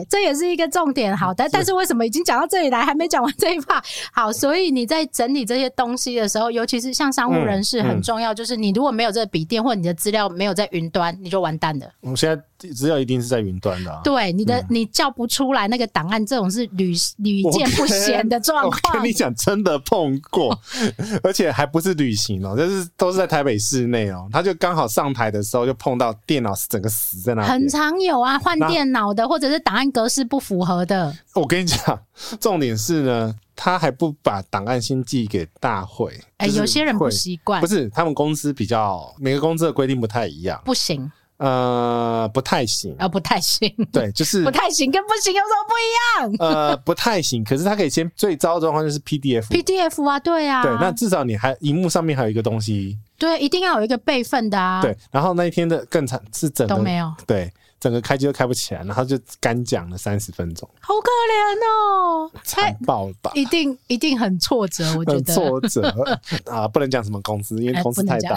[0.09, 1.17] 这也是一个重点。
[1.17, 3.83] 好的，但是为什么已经讲到这里来，还没讲完这一 part？
[4.13, 11.91] 好，所以你在整理这些东西的时候，尤其是像商务人士，很重要，就是你如果没有这个笔电，或你的资料没有在云端，你就完蛋了。
[12.01, 12.41] 我现在。
[12.75, 14.03] 资料一定是在云端的、啊。
[14.05, 18.79] 对，你的、嗯、你叫不出来那个档案，这种是屡屡见不鲜的 状况。
[18.97, 20.55] 我跟你讲，真的碰过，
[21.25, 24.29] 而且还不是旅行哦、喔，就是都是在台北市内哦、喔。
[24.31, 27.49] 他就刚好上台的时候，就碰到电脑整个死在那里。
[27.49, 31.17] 很常有啊，换电脑的，或者是档案格式不符合的。
[31.35, 31.99] 我跟你讲，
[32.41, 36.13] 重点是呢，他还不把档案先寄给大会。
[36.39, 41.11] 哎、欸，有些人不习惯，不是他们公司比较每个公司的规定不太一样，不行。
[41.41, 43.75] 呃，不太行啊，不太行。
[43.91, 46.51] 对，就是不太行，跟不行有什么不一样？
[46.69, 54.83] 呃，不太行，可是它可以先最糟的状况就是 PDF，PDF 啊，对啊，对，那至少你还荧幕上面还有一个东西，对，一定要有一个备份的啊。
[54.83, 57.51] 对，然后那一天的更惨是整个都没有，对。
[57.81, 63.31] 整个开机都开不起来，然后就干讲了三十分钟，好可怜哦，惨爆吧！
[63.35, 65.91] 一定一定很挫折，我觉得挫折
[66.45, 68.37] 啊，不能讲什么公司，因为公司太大，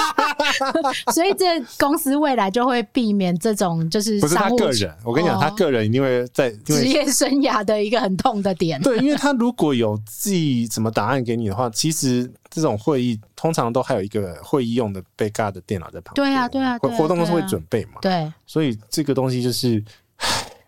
[1.12, 8.80] 所以这公司未来就会避免这种就是不是他个人，我跟你讲，他个人一定会在职业生涯的一个很痛的点。
[8.82, 12.30] 对，因为他如果有寄什么答案给你的话，其实。
[12.54, 16.16] 这种会议通常都还有一个会议用的 backup 的电脑在旁边。
[16.16, 17.92] 对啊，对啊，活活动公司会准备嘛。
[18.02, 19.82] 对，所以这个东西就是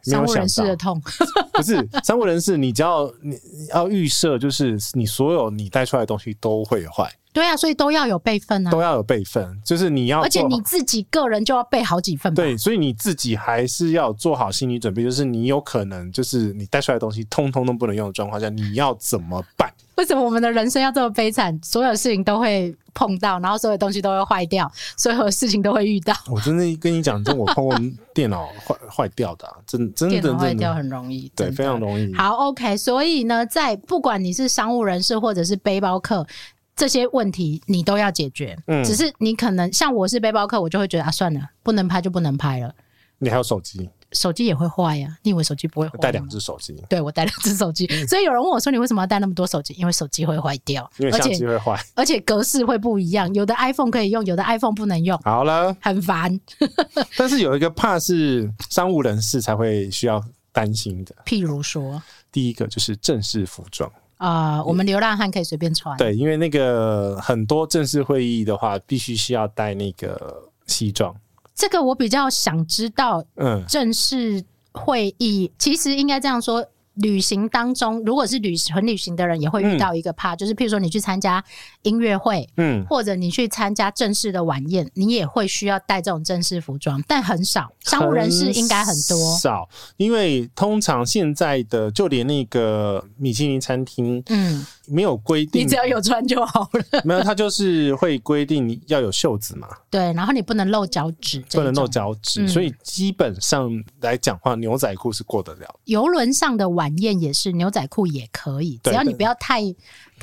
[0.04, 1.00] 商务人士的痛。
[1.54, 3.38] 不是商务人士，你只要你
[3.70, 7.10] 要预设，就是你所有你带出来的东西都会坏。
[7.32, 12.32] 对啊，所以都要有备份啊，都要有备份，就是你要，而且你自己个人就要备好几份。
[12.32, 19.68] 对，所以你自己还是要做好心理准备，就是你有可能就是你带出来的东西通通都不能用的状况下，你要怎么办？
[19.96, 21.58] 为什么我们的人生要这么悲惨？
[21.62, 26.14] 所有事情都会碰到，然后所有东西都会坏掉，所有事情都会遇到。
[26.28, 27.78] 我真的跟你讲，真我碰过
[28.12, 32.12] 电脑坏坏掉的、啊， 真真的电脑坏掉很容易，对，非常容易。
[32.14, 36.26] 好，OK，所以呢，在不管你是商务人士或者是背包客，
[36.74, 38.58] 这些问题你都要解决。
[38.66, 42.74] 嗯，只是你可能像我是背包客，我就会觉得啊，算了，不能拍就不能拍了。
[43.18, 43.88] 你还有手机。
[44.14, 45.18] 手机也会坏呀？
[45.22, 45.98] 你以为手机不会坏？
[45.98, 46.74] 带两只手机？
[46.88, 55.18] 对，我带两只手机，所以有人问我说：“你为什么要带那么多手机？”因为手机会坏掉，因为相机会坏，而且格式会不一样，有的 iPhone 可以用，有的 iPhone 不能用。
[55.24, 56.40] 好了，很烦。
[57.18, 62.00] 但是有一个怕是商务人士才会需要担心的，譬如说，
[62.30, 65.96] 第一个就是正式服装啊，呃，我们流浪汉可以随便穿。
[65.98, 71.14] 对，因为那个很多正式会议的话，必须需要带那个西装。
[71.54, 74.44] 这个我比较想知道，嗯，正式。
[74.76, 76.66] 会议其实应该这样说。
[76.98, 81.42] 旅行当中，如果是旅纯旅行的人，也会遇到一个怕，嗯、就是譬如说你去参加
[81.82, 87.72] 音乐会，嗯，或者你去参加正式的晚宴，你也会需要带这种正式服装，但很少。
[87.80, 97.02] 商务人士应该很多很少，因为通常现在的就连那个米其林餐厅，嗯，没有规定，你只要有穿就好了。
[97.04, 103.68] 没有，它就是会规定你要有袖子嘛，对，然后你不能露脚趾，不能露脚趾，嗯、所以基本上
[104.00, 105.80] 来讲话，牛仔裤是过得了。
[105.86, 109.62] 游轮上的晚晚宴也是牛仔裤也可以，只要你不要太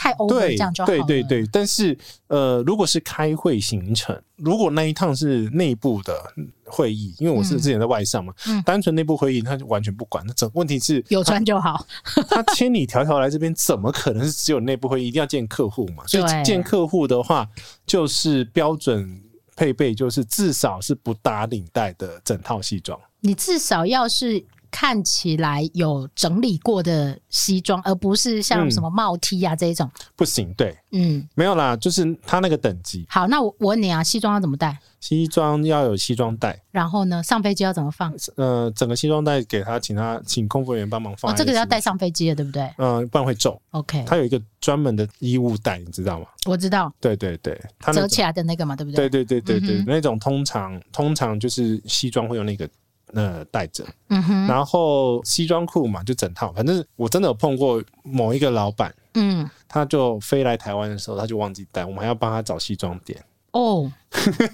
[0.02, 0.98] 太 over 这样就好了。
[1.06, 1.96] 对对对，但是
[2.26, 6.20] 呃，如果是开会行程，如果那一趟是内部的
[6.66, 10.26] 会议，因为我是之前在外上嘛，嗯、单纯内部会议，他就完全不管。
[10.26, 11.86] 那整问题是有穿就好。
[12.28, 15.10] 他千里迢迢来这边，怎么可能是只有内部会议？
[15.10, 16.04] 一定要见客户嘛？
[16.08, 17.48] 所以见客户的话，
[17.86, 19.22] 就是标准
[19.56, 23.00] 配备，就是至少是不打领带的整套西装。
[23.20, 24.44] 你至少要是。
[24.72, 30.54] 看起来有整理过的西装，而不是像什么帽 T 啊这一种，嗯，不行。
[30.56, 33.06] 对，嗯，没有啦，就是他那个等级。
[33.10, 34.80] 好，那我我问你啊，西装要怎么带？
[35.00, 36.60] 西装要有西装带。
[36.72, 38.14] 然后呢，上飞机要怎么放？
[38.36, 41.32] 呃，整个西装带给他，请他请空服员帮忙放。
[41.32, 42.62] 哦，这个要带上飞机的，对不对？
[42.78, 43.60] 嗯、呃，不然会皱。
[43.72, 46.28] OK，他有一个专门的衣物袋，你知道吗？
[46.46, 46.94] 我知道。
[47.00, 47.60] 对对对，
[47.92, 49.10] 折起来的那个嘛，对不对？
[49.10, 52.70] 对对对对对，嗯、那种通常通常就是西装会有那个。
[53.14, 56.52] 呃，带着，嗯哼，然后西装裤嘛，就整套。
[56.54, 63.22] 反正我真的有碰过某一个老板，嗯，他就飞来台湾的时候，他就忘记带，我们还要帮他找西装店。
[63.52, 63.92] 哦，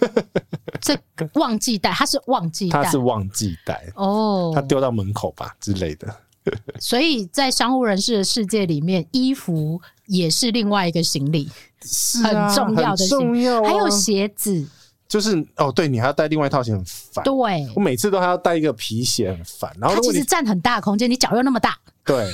[0.82, 0.98] 这
[1.36, 3.92] 忘记带，他是忘记带，他是忘记带。
[3.96, 6.16] 哦，他丢到门口吧之类的。
[6.80, 11.50] 所以在商务人士的世界里面，衣服也是另外一个行李，
[11.84, 14.68] 是啊，很重要的行李，还有鞋子。
[15.08, 17.24] 就是哦，对，你还要带另外一套鞋，很烦。
[17.24, 17.34] 对，
[17.76, 19.72] 我每次都还要带一个皮鞋，很烦。
[19.80, 21.78] 然后它其实占很大的空间，你脚又那么大。
[22.04, 22.28] 对，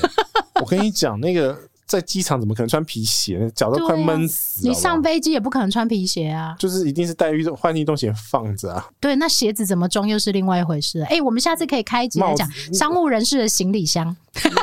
[0.61, 3.49] 我跟你讲，那个在机场怎么可能穿皮鞋？
[3.55, 4.73] 脚都快闷死了。
[4.73, 6.55] 你上飞机也不可能穿皮鞋啊。
[6.57, 8.87] 就是一定是带运动换运动鞋放着啊。
[8.99, 11.01] 对，那鞋子怎么装又是另外一回事。
[11.09, 14.15] 哎，我们下次可以开一集来讲商务人士的行李箱。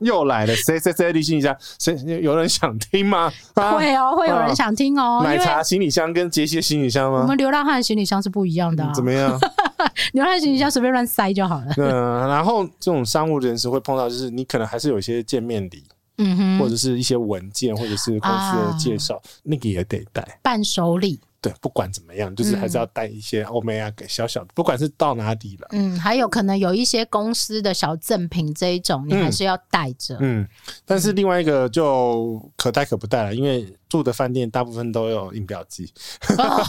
[0.00, 1.56] 又来了，谁谁谁旅行李箱？
[1.78, 3.32] 谁有人想听吗？
[3.54, 5.22] 会哦，会有人想听哦。
[5.24, 7.22] 奶茶行李箱跟杰西的行李箱吗？
[7.22, 8.86] 我们流浪汉的行李箱是不一样的。
[8.94, 9.38] 怎么样？
[10.12, 11.66] 流浪汉行李箱随便乱塞就好了。
[11.78, 15.82] 嗯，然后这种商务人士会碰到，就是你可能还是有一些见面礼，
[16.18, 21.18] 嗯哼，或者是一些文件，或者是公司的介绍，那个也得带伴手礼。
[21.46, 25.68] 对，不管怎么样，就是还是要带一些欧美啊，给小小的，不管是到哪里了。
[25.70, 30.16] 嗯，还有可能有一些公司的小赠品这一种，你还是要带着。
[30.20, 30.46] 嗯，
[30.84, 35.92] 但是另外一个就可带可不带了，因为住的饭店大部分都有印表机。
[36.36, 36.64] 哦，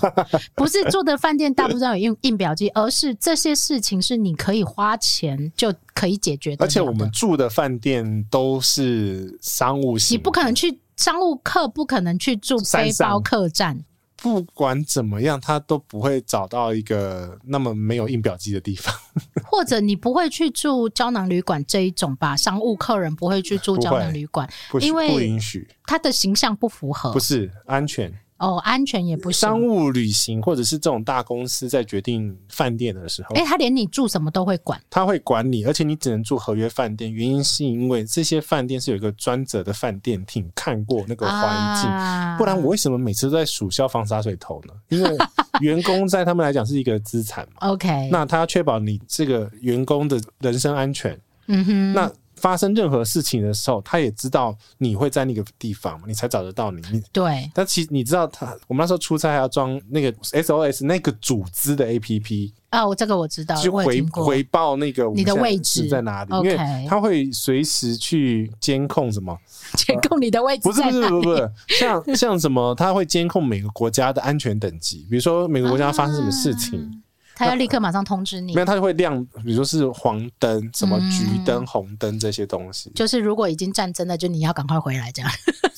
[0.54, 6.64] 不是住的饭店大部分都有印印表机，而是这些事情是你可以花钱就可以解决的。
[6.64, 13.84] 而且我们住的饭店都是商务型，你不可能去商务客，不可能去住背包客栈。
[14.18, 18.94] 不管怎么样，他都不会找到一个那么没有印表机的地方。
[19.46, 22.36] 或者你不会去住胶囊旅馆这一种吧？
[22.36, 24.48] 商务客人不会去住胶囊旅馆，
[24.82, 28.14] 因为不允许，他的形象不符合，不是安全。
[28.38, 29.40] 哦，安全也不行。
[29.40, 34.80] 商务旅行或者是这种大公司在决定饭店的时候，哎、欸，他连你住什么都会管。
[34.90, 37.12] 他会管你，而且你只能住合约饭店。
[37.12, 44.74] 原因是因为这些饭店是有一个专责的饭店厅看过那个环境，啊、不然我为什么每次都在数消防洒水头呢？
[44.90, 45.18] 因为
[45.62, 47.70] 员工在他们来讲是一个资产嘛。
[47.70, 51.20] OK，那他要确保你这个员工的人身安全。
[51.48, 52.12] 嗯哼，那。
[52.38, 56.82] 发生任何事情的时候，他也知道你会在那个地方，你才找得到你。
[57.12, 57.50] 对。
[57.54, 66.58] 但其实你知道他，我们那时候出差还要装那个 SOS 那个组织的 APP 啊，我这个我知道，就回回报那个你的位置在哪里因为
[66.88, 69.38] 他会随时去监控什么，
[69.76, 70.72] 监控你的位置、呃。
[70.72, 76.80] 不是不是不是不是，像像什么，他会监控每个国家的安全等级，比如说每个国家发生什么事情。
[77.04, 77.07] 啊
[77.38, 82.92] 他要立刻马上通知你，没有，他就会亮，比如说是黄灯、什么橘灯、红灯这些东西。
[82.96, 85.30] 就是如果已经战争了，就你要赶快回来这样。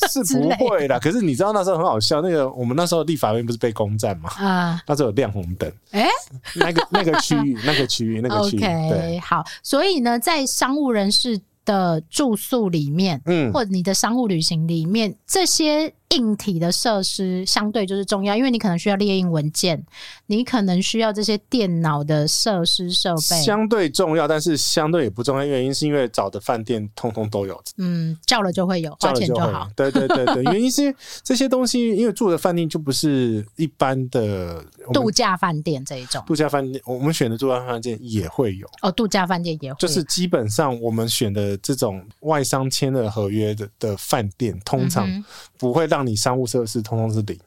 [0.10, 4.30] 是不会啦，可是你知道那时候很好笑，那个我们那时候立法院不是被攻占吗？
[4.38, 6.07] 啊，那时候有亮红灯，哎，
[6.55, 8.60] 那个那个区域，那个区域，那个区域。
[8.64, 15.93] OK，好，所以呢，在商务人士的住宿里面，嗯，或者你的商务旅行里面，这些。
[16.16, 19.84] 硬体的设施相对就是重要，因为你可能需要列印文件，
[20.26, 23.41] 你可能需要这些电脑的设施设备。
[23.41, 27.64] 相对重要，但是相对也不重要，原因是因为找的饭店通通都有。
[27.78, 29.70] 嗯，叫了就会有，花钱就好。
[29.76, 30.93] 对对对对， 原因是
[31.24, 36.24] 这些东西，因为住的饭店就不是一般的度假饭店这一种。
[36.26, 38.68] 度假饭店，我们选的度假饭店也会有。
[38.82, 45.07] 哦，度假饭店也会有，就是基本上我们选的这种外商签的合约的的饭店，通常
[45.60, 45.99] 不会让。
[46.07, 47.38] 你商务设施通通是零。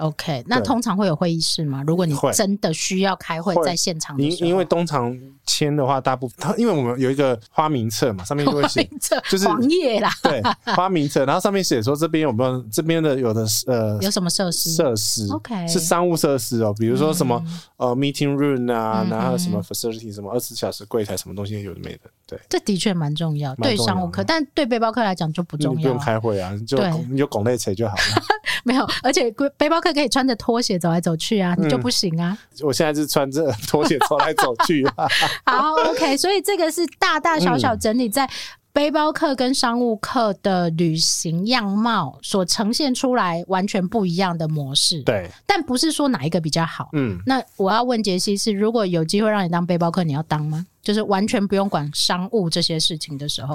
[0.00, 1.84] OK，那通常会有会议室吗？
[1.86, 8.88] 如果你真的需要开会，在现场的，因因为通常签的话，大部分它因为我们有一个花名册嘛，上面就会写，
[9.28, 10.42] 就是黄页啦， 对，
[10.74, 14.70] 花名册，然后上面写说这边有没有这边的有的呃有什么设施？
[14.72, 26.78] 设施，OK，是商务设施哦，比如说什么、嗯、呃 meeting room 啊，然后什么 facility 什么二十四小时柜台什么东西有的没的，对，这的确蛮重要，对商务客，但对背包客来讲就不重要，你不用开会啊，就
[27.10, 28.22] 你就拱内扯就好了。
[28.62, 32.36] 没有，而且背包客可以穿着拖鞋走来走去啊，你就不行啊。
[32.60, 35.06] 嗯、我现在是穿着拖鞋走来走去啊。
[35.46, 38.28] 好，OK，所以这个是大大小小整理在
[38.72, 45.02] 背包客跟商务客的旅行样貌所呈现出来完全不一样的模式。
[45.02, 46.88] 对，但不是说哪一个比较好。
[46.92, 50.64] 嗯，那我要问杰西是，如果有机会让你当背包客，你要当吗？
[50.82, 53.54] 就是完全不用管商务这些事情的时候，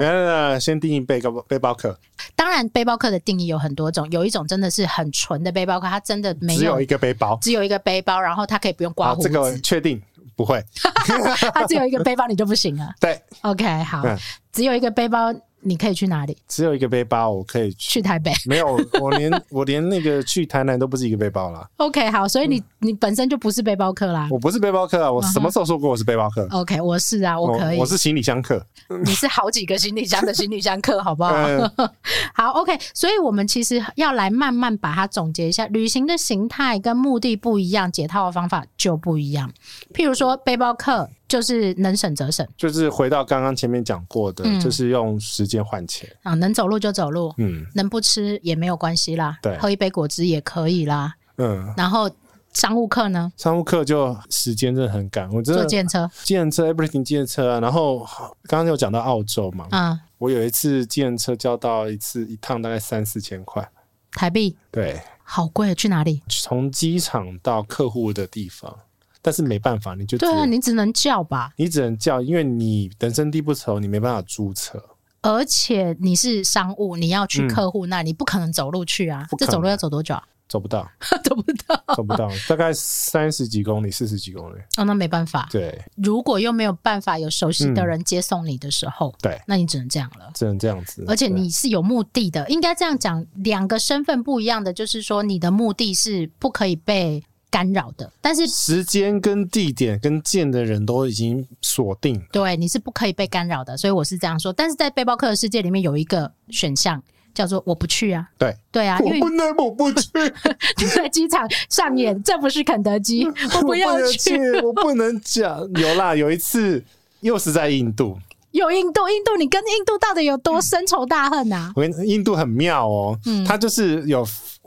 [0.59, 1.97] 先定义背包背包客。
[2.35, 9.29] 当然，背包客的定义有很多种，有一种真的是很纯的背包客，他真的没有只有一个背包，只有一个背包，然后他可以不用刮胡子。
[9.29, 9.99] 这个确定
[10.35, 10.63] 不会，
[11.53, 12.93] 他只有一个背包，你就不行了。
[12.99, 14.17] 对，OK，好，嗯，
[14.51, 15.33] 只有一个背包。
[15.67, 16.37] 你可以去哪里？
[16.47, 18.31] 只有一个背包，我可以去，去台北。
[18.45, 21.67] 没有，我连 我连那个去台南都不是一个背包啦。
[21.77, 24.27] OK，好，所以你、嗯、你本身就不是背包客啦。
[24.29, 27.77] 我不是背包客啊，我什么时候说过我是背包客？OK，我是啊，我可以。
[27.77, 28.65] 我，我是行李箱客。
[29.03, 31.33] 你是好几个行李箱的行李箱客，好不好？
[31.35, 31.71] 嗯、
[32.33, 39.51] 好，OK，所以我们其实要来慢慢把它总结一下，旅行的形态跟目的不一样，解套的方法就不一样。
[39.93, 41.09] 譬如说，背包客。
[41.27, 52.07] 就是能省则省，就是回到刚刚前面讲过的，嗯、就是用时间换钱啊，能走路就走路，嗯，能不吃也没有关系啦，对，喝一杯果汁也可以啦，嗯，然后
[52.55, 53.31] 商务客呢？
[53.37, 57.99] 商务客就时间真的很赶，我真的坐计程车，计程车 everything 计程车啊，然后
[58.47, 63.69] 刚刚有讲到澳洲嘛，嗯，我有一次计程车交到一次一趟大概三四千块。
[64.13, 66.23] 台币，对，好贵，去哪里？
[66.29, 68.73] 从机场到客户的地方。
[69.21, 74.79] 但是没办法，你就对啊，你只能叫吧，你只能叫，因为你人生地不熟，你没办法租车，
[75.23, 80.23] 而且你是商务，你要去客户那里，你不可能走路去啊，这走路要走多久啊？
[80.47, 80.87] 走不到，
[81.23, 84.59] 走不到，走不到，大概三十几公里、四十几公里。
[84.77, 85.47] 哦，那没办法。
[85.51, 91.03] 对，如果又没有办法有熟悉的人接送你的时候，对、嗯，那你只能这样了，只能这样子。
[91.07, 97.23] 而且你是有目的的，应该这样讲，两个身份不一样的，就是说你的目的是不可以被。
[97.51, 104.51] 干扰的，但是时间跟地点跟见的人都已经锁定，对，你是不可以被干扰的，所以我是这样说。
[104.51, 107.01] 但是在背包客的世界里面有一个选项
[107.35, 108.55] 叫做我不去啊，对。
[108.71, 110.09] 对啊，我不能我不去，
[110.77, 113.23] 就在机场上演这不是肯德基，
[113.55, 115.59] 我不要去，我不能讲。
[115.75, 116.83] 有啦，有一次
[117.19, 118.17] 又是在印度，
[118.51, 121.71] 有印度，印度，你跟印度到底有多深仇大恨啊？
[121.75, 124.25] 我跟印度很妙哦，嗯，他就是有。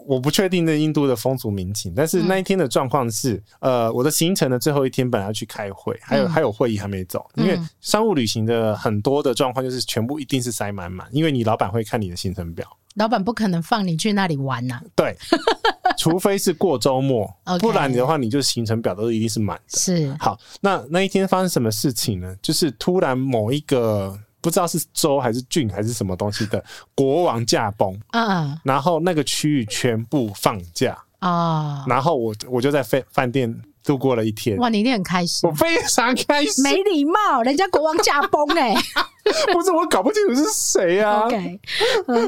[0.08, 15.14] 我不确定那印度的风俗民情，但是那一天的状况是，嗯、呃，我的行程的最后一天本来要去开会，还有、嗯、还有会议还没走，因为商务旅行的很多的状况就是全部一定是塞满满，因为你老板会看你的行程表，老板不可能放你去那里玩呐、啊，对，
[15.98, 17.30] 除非是过周末，
[17.60, 19.78] 不然的话你就行程表都一定是满的。
[19.78, 22.34] 是，好，那那一天发生什么事情呢？
[22.40, 24.18] 就是突然某一个。
[24.40, 26.62] 不知道是州还是郡还是什么东西的
[26.94, 34.56] 国王驾崩，嗯，然后那个区域全部放假啊，然后我我就在饭饭店度过了一天。
[34.58, 36.62] 哇，你一定很开心，我非常开心。
[36.62, 38.82] 没礼貌，人家国王驾崩哎、欸，
[39.52, 41.26] 不是我搞不清楚是谁啊。
[41.26, 41.60] OK，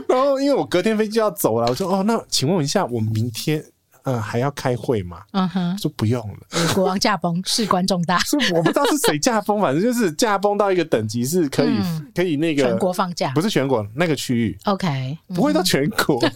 [0.09, 3.65] 然后因为我隔天飞机要走了，我说哦，那请问一下，我明天。
[4.05, 5.23] 嗯，还要开会嘛？
[5.33, 6.75] 嗯哼，说不用了。
[6.75, 8.19] 国王驾崩， 事关重大。
[8.21, 14.59] 所以我不知道是谁驾崩，反正就是驾崩到一个等级是可以，嗯、可以那个全国放假，不是全国那个区域。
[14.65, 16.21] OK，不会到全国。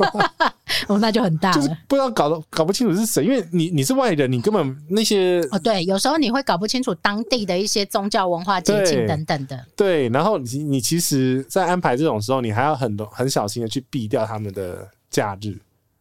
[0.88, 9.64] 哦，那就很大了，就是不知道搞得搞不清楚是谁，因为你你是外人，你根本那些哦，对，有时候你会搞不清楚当地的一些宗教文化节庆等等的。
[9.76, 15.56] 对，然后你你其实，在安排这种时候，你还要很多很小心的去避掉他们的假日。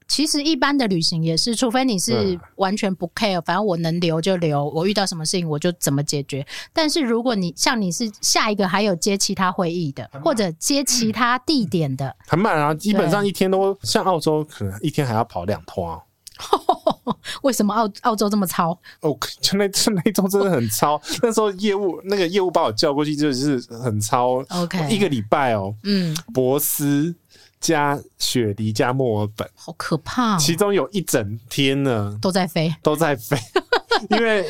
[0.07, 6.45] 其实一般的旅行也是，除非你是完全不 care，反正我能留就留，我遇到什么事情我就怎么解决。
[6.71, 15.99] 但是如果你像你是下一个还有接其他会议的，或者接其他地点的，很慢啊，基本上一天都像澳洲，可能一天还要跑两趟啊。
[17.43, 18.71] 为什么澳澳洲这么糙？
[19.01, 20.99] 哦，就 那就那一周真的很糙。
[21.21, 24.43] 那时候业务那个业务把我叫过去，就是很糙。
[24.49, 27.15] OK，一个礼拜哦，嗯，博斯。
[27.63, 30.37] 加雪梨加墨尔本，好可怕哦！
[30.37, 33.37] 其中有一整天呢，都在飞，都在飞，
[34.11, 34.45] 因为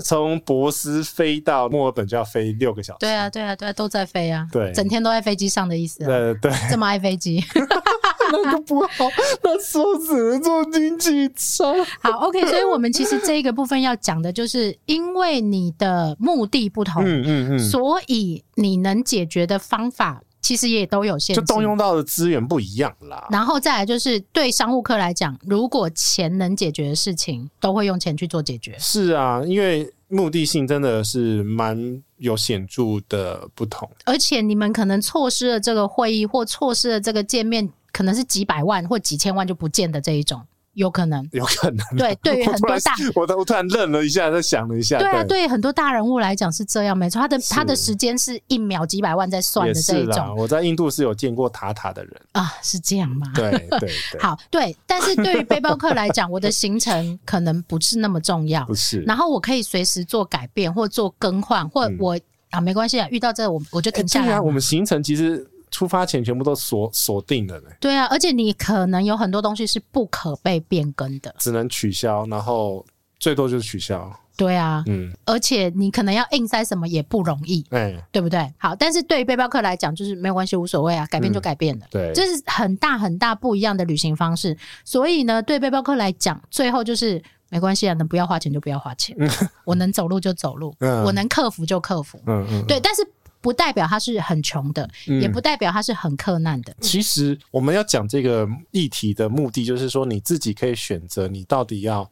[0.00, 2.98] 从博斯飞到墨尔本就要飞六个小时。
[3.00, 6.04] 对啊，对啊，对啊，都在飞啊，对，整天都在飞机上的意思。
[6.04, 7.42] 对对，这么爱飞机，
[8.30, 9.08] 那个不好，
[9.42, 11.74] 那说只能坐经济舱。
[12.00, 20.22] 好，OK，所以我们其实这一个部分要讲的就是，因为你的目的不同，嗯嗯嗯，所以你能解决的方法。
[20.42, 23.26] 其实也都有限制，就动用到的资源不一样啦。
[23.30, 28.76] 然后再来就是对商务客来讲，如果钱能解决的事情，都会用钱去做解决。
[28.78, 33.88] 是啊，因为目的性真的是蛮有显著的不同。
[34.04, 40.42] 而且你们可能错失了这个会议，或错失了这个见面，可能是几百万或几千万就不见的这一种。
[40.74, 41.84] 有可能，有可能。
[41.96, 44.98] 对，对于很多大，我突我突然愣了一下，再想了一下。
[44.98, 47.20] 对啊，对于很多大人物来讲是这样，没错。
[47.20, 50.34] 他的他的时间是一秒几百万在算的这一种。
[50.36, 53.30] 我在印度是有见过塔塔的人啊，是这样吗？
[53.34, 53.90] 对对对。
[54.20, 59.00] 好，对，但是对于背包客来讲，我的行程可能不是那么重要，不是。
[59.00, 64.26] 然后我可以随时做改变或做更换，或我、嗯、啊没关系啊，遇到这我我就停下来。
[64.26, 65.46] 对啊，我们行程其实。
[65.72, 67.70] 出发前全部都锁锁定了呢。
[67.80, 72.86] 对啊，而且你可能有很多东西是不可被变更的，只能取消，然后
[73.18, 74.08] 最多就是取消。
[74.36, 78.52] 对啊，嗯，而且你可能要硬塞什么也不容易，哎，对不对？
[78.58, 81.86] 好，但是对于背包客来讲，就是没有关系，无所谓啊，改变就改变了。
[81.90, 84.56] 对，这是很大很大不一样的旅行方式。
[84.84, 89.16] 所以呢，对背包客来讲，最后就是没关系啊，能不要花钱就不要花钱，
[89.64, 92.20] 我能走路就走路，我能克服就克服。
[92.26, 93.06] 嗯嗯，对，但是。
[93.42, 96.74] 不代表他是很穷的，嗯，也不代表他是很克难的。
[96.80, 102.08] 其实我们要讲这个议题的目的，就是说你自己可以选择，你到底要，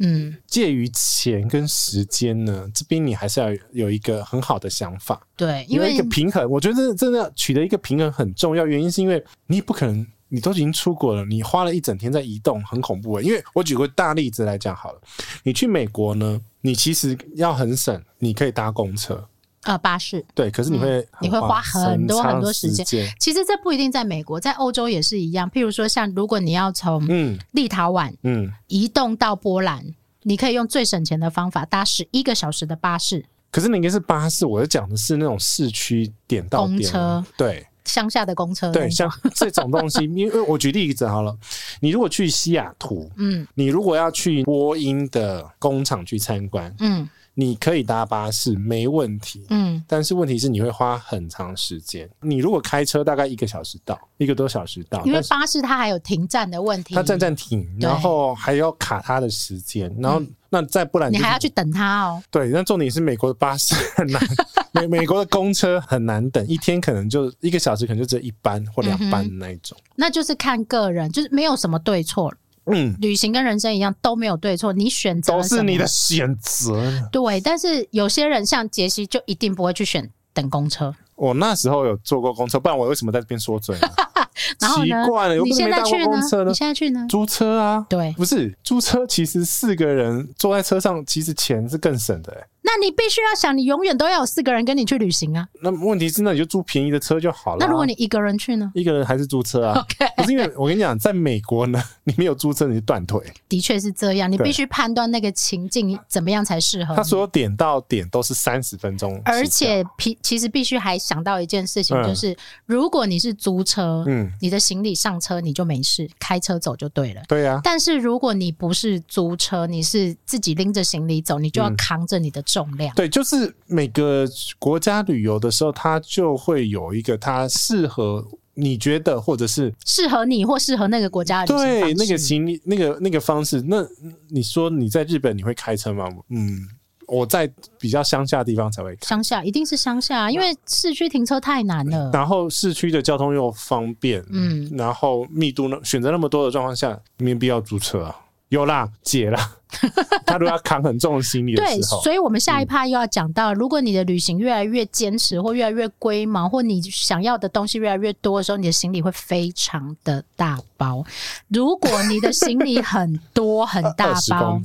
[0.00, 5.24] 嗯，介于钱跟时间呢，这边你还是要有一个很好的想法。
[5.36, 8.66] 对，因为一个平衡，我觉得真的取得一个平衡很重要。
[8.66, 13.20] 原因是因为你不可能，你都已经出国了，你花了一整天在移动，很恐怖。
[13.20, 15.00] 因为我举个大例子来讲好了，
[15.44, 19.28] 你去美国呢，你其实要很省，你可以搭公车。
[19.64, 22.84] 呃，巴士对，可是你会、嗯、你会花很多很多时间。
[23.20, 25.48] 其实这不一定在美国，在欧洲也是一样。
[25.50, 27.06] 譬如说，像如果你要从
[27.52, 33.24] 立陶宛嗯移动到波兰、嗯，你可以用最省钱的方法搭十一个小时的巴士。
[33.52, 40.04] 可是那应该是巴士，我要讲的是那种市区点到点公车，对，乡下的公车，对，像 这种东西。
[40.06, 41.36] 因为我举例子好了，
[41.78, 47.08] 你如果去西雅图，嗯，你如果要去波音的工厂去参观，嗯。
[47.34, 52.08] 你可以搭巴士没问题，嗯，但是问题是你会花很长时间。
[52.20, 62.22] 你如果开车大概一个小时到，一个多小时到，因为巴士它还有停站的问题，它站站停，然后还要卡它的时间，然后、嗯、那再不然、就是、你还要去等它哦。
[62.30, 64.22] 对，那重点是美国的巴士很难，
[64.72, 69.92] 美美国的公车很难等，一天可能就一个小时，可能就只有一班或两班的那一种、嗯。
[69.96, 72.32] 那就是看个人，就是没有什么对错。
[72.66, 77.08] 嗯，旅行跟人生一样都没有对错，你选择都是你的选择。
[77.10, 80.94] 对，但是有些人像杰西就一定不会去选等公车。
[81.16, 83.88] 我那时候有坐过公车，不然我为什么在这边说嘴呢？
[84.60, 85.04] 然后呢？
[85.04, 86.20] 奇怪了，你现在去呢？
[86.46, 87.06] 你现在去呢？
[87.08, 87.86] 租车啊？
[87.88, 92.46] 对，不是租车，其实四个人坐在车上，其实钱是更省的、欸。
[92.64, 95.46] 那你必须要想，你永远都要有四个人跟你去旅行啊。
[95.60, 97.58] 那问题是，那你就租便宜的车就好了。
[97.58, 98.70] 那如果你一个人去呢？
[98.72, 99.80] 一个人还是租车啊？
[99.82, 100.12] OK。
[100.16, 103.20] 不是因为我跟你讲，在美国呢，你没有租车你就断腿。
[103.48, 106.94] 的确是这样，你必须判断那个情境怎么样才适合。
[106.94, 112.36] 他所有点到点都是三十分钟，而且必其实必须还想到一件事情，就是、嗯、
[112.66, 117.22] 如果你是租车，嗯，你的行李上车你就没事，开车走就对了。
[117.28, 117.60] 对呀、啊。
[117.62, 122.94] 但是如果你不是租车，你是自己拎着行李走，你就要扛着你的重量。
[122.94, 124.26] 嗯、对，就是每个
[124.58, 133.62] 国家旅游的时候，它就会有一个它适合你觉得，或者是适合你或适合那个国家的对那个行李那个那个方式。
[133.62, 133.86] 那
[134.28, 136.06] 你说你在日本你会开车吗？
[136.28, 136.68] 嗯，
[137.12, 137.46] 我在
[137.78, 139.06] 比较乡下的地方才会开。
[139.06, 142.10] 乡下一定是乡下，因为市区停车太难了。
[142.12, 148.16] 然后市区的交通又方便，嗯，然后密度呢，选择那么多的状况下，没必要租车啊。
[148.48, 149.56] 有啦，解啦。
[150.26, 161.02] 他如果要扛很重的行李的时候，对，所以我们下一趴又要讲到，如果你的旅行越来越坚持，或越来越龟毛，或你想要的东西越来越多的时候，你的行李会非常的大包。
[161.48, 164.60] 如果你的行李很多很大包，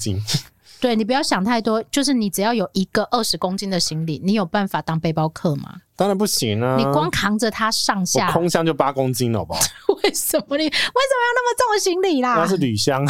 [0.80, 5.82] 对，你不要想太多，就是你只要有一个二十公斤的行李，你有办法当背包客吗？
[5.96, 6.76] 当然不行啊！
[6.78, 9.60] 你光扛着它上下，空箱就八公斤了，好不好？
[10.04, 12.36] 为什么你为什么要那么重的行李啦？
[12.36, 13.04] 那是铝箱。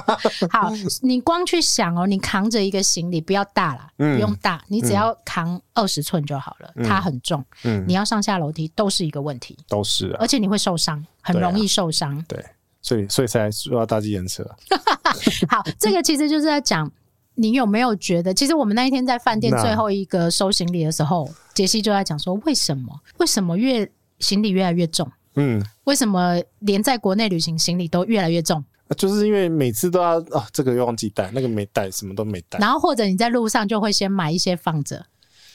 [0.52, 0.70] 好，
[1.00, 6.70] 你光去想哦，你扛着一个行李不要大啦，嗯、不用大，你只要扛二十寸就好了。
[6.76, 12.24] 嗯、它很重，嗯，你要上下楼梯都是一个问题，都是、啊，而且你会受伤，很容易受伤、啊。
[12.28, 12.44] 对，
[12.82, 14.44] 所以所以才说要搭计程车。
[15.48, 16.92] 好，这个其实就是在讲。
[17.36, 23.00] 你有没有觉得，其实我们那一天在饭店最后一个收行李的时候，杰西就在讲说，为什么？
[23.18, 25.10] 为什么越行李越来越重？
[25.36, 28.64] 嗯，为什么连在国内旅行行李都越来越重？
[28.96, 32.58] 就是因为每次都要啊，这个又忘记带，那个没带，什么都没带。
[32.60, 35.04] 然后或者你在路上就会先买一些放着，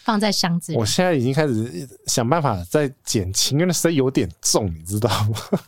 [0.04, 0.78] 放在箱子里。
[0.78, 5.60] 我现在已经开始想办法在减轻，因为那实在有点重，你知道吗？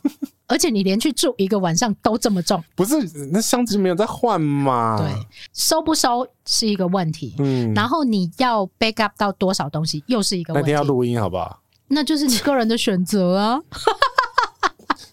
[0.46, 2.96] 而且你连去住一个晚上都这么重，不是？
[3.32, 4.96] 那箱子没有在换吗？
[4.98, 5.08] 对，
[5.52, 7.34] 收不收是一个问题。
[7.38, 10.70] 嗯，然后你要 back up 到多少东西又是一个问题。
[10.70, 11.60] 那天要录音好不好？
[11.88, 13.60] 那就是你个人的选择啊。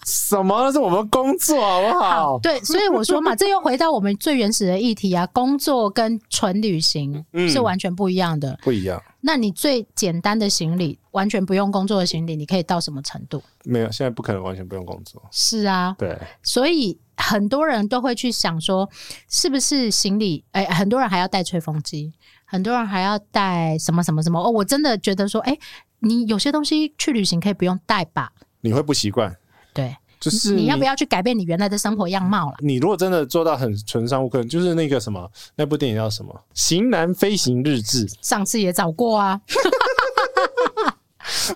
[0.06, 0.64] 什么？
[0.64, 2.10] 那是我们工作好不好？
[2.34, 9.02] 好，对，所以我说嘛，这又回到我们最原始的议题啊，工作跟纯旅行是完全不一样的，嗯、不一样。
[9.22, 13.42] 那你最简单的行李，完全不用工作的行李，你可以到什么程度？
[13.66, 15.22] 没有，现在不可能完全不用工作。
[15.32, 18.90] 是啊，对，所以很多人都会去想说，
[19.30, 20.46] 是不是行李？
[20.52, 22.14] 哎、欸，很多人还要带吹风机，
[22.46, 24.42] 很多人还要带什么什么什么？
[24.42, 25.60] 哦，我真的觉得说，哎、欸，
[26.00, 28.32] 你有些东西去旅行可以不用带吧？
[28.62, 29.36] 你会不习惯？
[30.20, 30.30] 对。
[30.30, 32.58] 就是你，你要不要去改变你原来的生活样貌了？
[32.60, 38.06] 你如果真的做到很纯商务客，就是那个什么，那部电影叫什么《型男飞行日志》？
[38.22, 39.40] 上次也找过啊。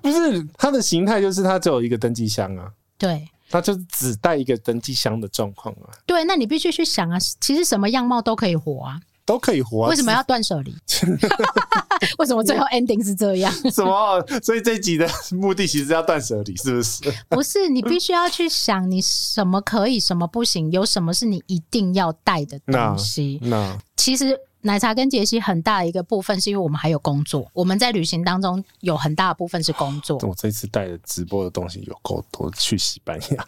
[0.01, 2.71] 不是，它的形态就是它只有一个登机箱啊。
[2.97, 5.89] 对，它就只带一个登机箱的状况啊。
[6.05, 8.99] 对，那你必须去想啊，其实什么样貌都可以活啊。
[9.25, 10.75] 都可以活啊，为什么要断舍离？
[12.19, 13.51] 为什么最后 ending 是这样？
[13.71, 14.21] 什么？
[14.43, 17.03] 所以这一集的目的其实要断舍离，是不是？
[17.29, 23.39] 不是，你必须要去想，你什么可以，什么不行，有什么是你一定要带的东西。
[23.43, 24.39] 那其实。
[24.63, 27.45] 奶茶跟杰西很大的一个部分，是因为我们还有工作。
[27.53, 30.17] 我们在旅行当中有很大的部分是工作。
[30.23, 33.45] 我这次带的直播的东西有够多，去西班牙。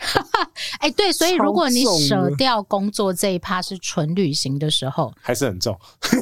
[0.80, 5.78] 哎、欸，对，所以如果你舍掉工作这一趴是纯旅行的时候，还是很重，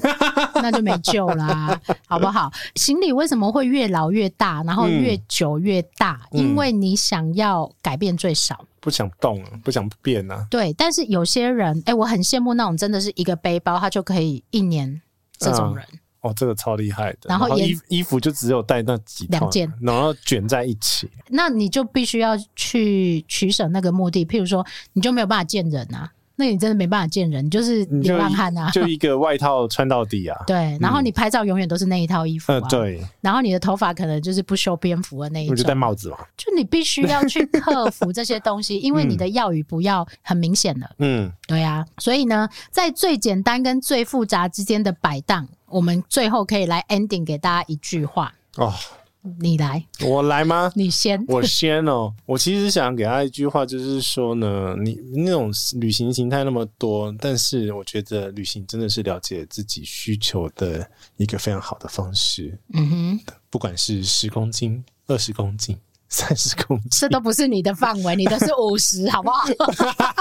[0.61, 2.51] 那就没救啦，好不好？
[2.75, 6.21] 行李为什么会越老越大，然后越久越大？
[6.31, 8.63] 嗯、因为你想要改变最少。
[8.83, 10.45] 不想动了，不想变啊。
[10.51, 15.01] 对，但是有些人，哎、欸，我很羡慕那种真的是一个背包，他就可以一年
[15.37, 15.85] 这种人。
[15.93, 17.19] 嗯、哦，这个超厉害的。
[17.29, 21.09] 然后，衣衣服就只有带那几两件，然后卷在一起。
[21.29, 26.11] 那你就必须要去取舍那个目的，譬如说，你就没有办法见人啊。
[26.43, 28.69] 那你真的没办法见人，你就是流浪汉啊！
[28.71, 30.37] 就一个外套穿到底啊。
[30.45, 32.55] 对，然后你拍照永远都是那一套衣服啊。
[32.55, 33.01] 呃、对。
[33.21, 35.53] 然后你的头发可能就是不修边幅的那一种。
[35.53, 36.17] 我就戴帽子嘛。
[36.35, 40.89] 就你必须要去 克服这些东西，因为你的要与不要很明显了。
[40.97, 41.31] 嗯。
[41.47, 48.73] 对啊，所以呢，在最简单跟最复杂之间的摆荡，我们最后可以来 ending 给大家一句话哦。
[49.39, 50.69] 你来，我来吗？
[50.75, 52.13] 你先， 我先哦。
[52.25, 60.85] 我其实想给他一句话，就是说呢，你那种旅行形态那么多，但是我觉得旅行真的是了解自己需求的
[61.15, 62.57] 一个非常好的方式。
[62.73, 63.19] 嗯哼，
[63.49, 65.77] 不管是十公斤、二十公斤、
[66.09, 69.47] 三十公斤，这都不是你的范围，你的是五十，好不好？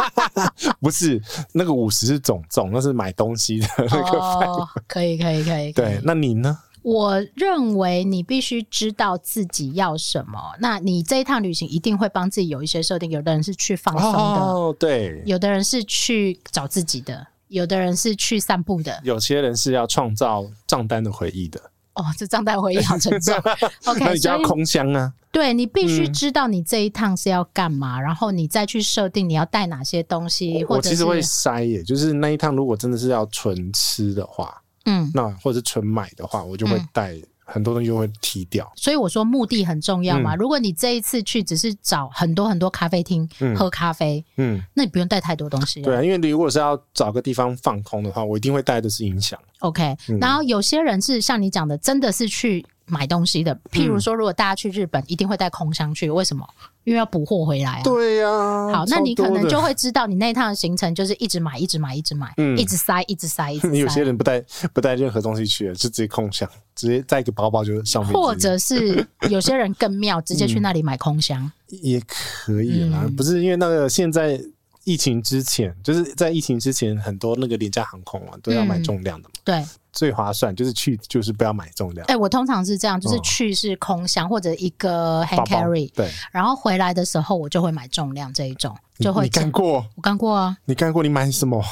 [0.81, 1.21] 不是，
[1.53, 4.47] 那个五十是总重，那是买东西的那个范围。
[4.47, 5.73] 哦，可以，可以，可以。
[5.73, 6.57] 对，那你呢？
[6.83, 10.39] 我认为你必须知道自己要什么。
[10.59, 13.11] 那你这一趟旅行一定会帮自己有一些设定。
[13.11, 21.61] 有的人是去放松的，哦，对；有的人是去找自己的，有的人是去散步的，有些人是要创造账单的回忆的。
[21.95, 23.35] 哦，这账单回忆好沉重。
[23.85, 25.13] OK，那你就要空箱啊。
[25.31, 30.65] 对，你必须知道你这一趟是要干嘛，嗯、然后你再去设定你要带哪些东西。
[30.65, 34.62] 或者我其实会筛耶，就是那一趟如果真的是要纯吃的话。
[34.85, 37.15] 嗯，那或者是纯买的话，我就会带
[37.45, 38.65] 很多东西，就会踢掉。
[38.65, 38.77] 嗯。
[38.77, 40.35] 所以我说目的很重要嘛。
[40.35, 45.83] 嗯、如果你这一次去只是找很多很多咖啡厅、嗯、喝咖啡，嗯，那你不用带太多东西。
[45.83, 49.39] 对啊，因为你如果是要找个地方放空的话，我一定会带的是音响。
[49.61, 52.65] OK，嗯、然后有些人是像你讲的，真的是去。
[52.93, 56.47] 买东西的，譬如说，如果大家去日本，一定会带空箱去，为什么？
[56.85, 57.81] 因为要补货回来啊。
[57.83, 58.73] 对呀、啊。
[58.73, 63.77] 好，那你可能就会知道，你那一趟的行程就是一直买，一直买，一直买，嗯、一直塞，一直塞， 一直塞。
[63.77, 64.45] 有些人不带
[64.75, 68.13] 不带任何东西去了，就直接空箱，直接带一个包包就上面。
[68.13, 71.41] 或者是有些人更妙，直接去那里买空箱、
[71.71, 73.03] 嗯、也可以啦。
[73.05, 74.39] 嗯、不是因为那个现在
[74.85, 79.35] 疫情之前，就是在疫情之前，很多那个廉价航空啊都要买重量的嘛。
[79.37, 79.69] 嗯、对。
[79.93, 82.03] 最划算就是去，就是不要买重量。
[82.07, 89.25] 哎、欸，我通常是这样，就是去是空箱或者一个 hand carry，对，然后回来的时候我就会买重量这一种，就会。
[89.25, 89.87] 你干过？
[89.95, 90.57] 我干过啊。
[90.65, 91.03] 你干过？
[91.03, 91.63] 你买什么？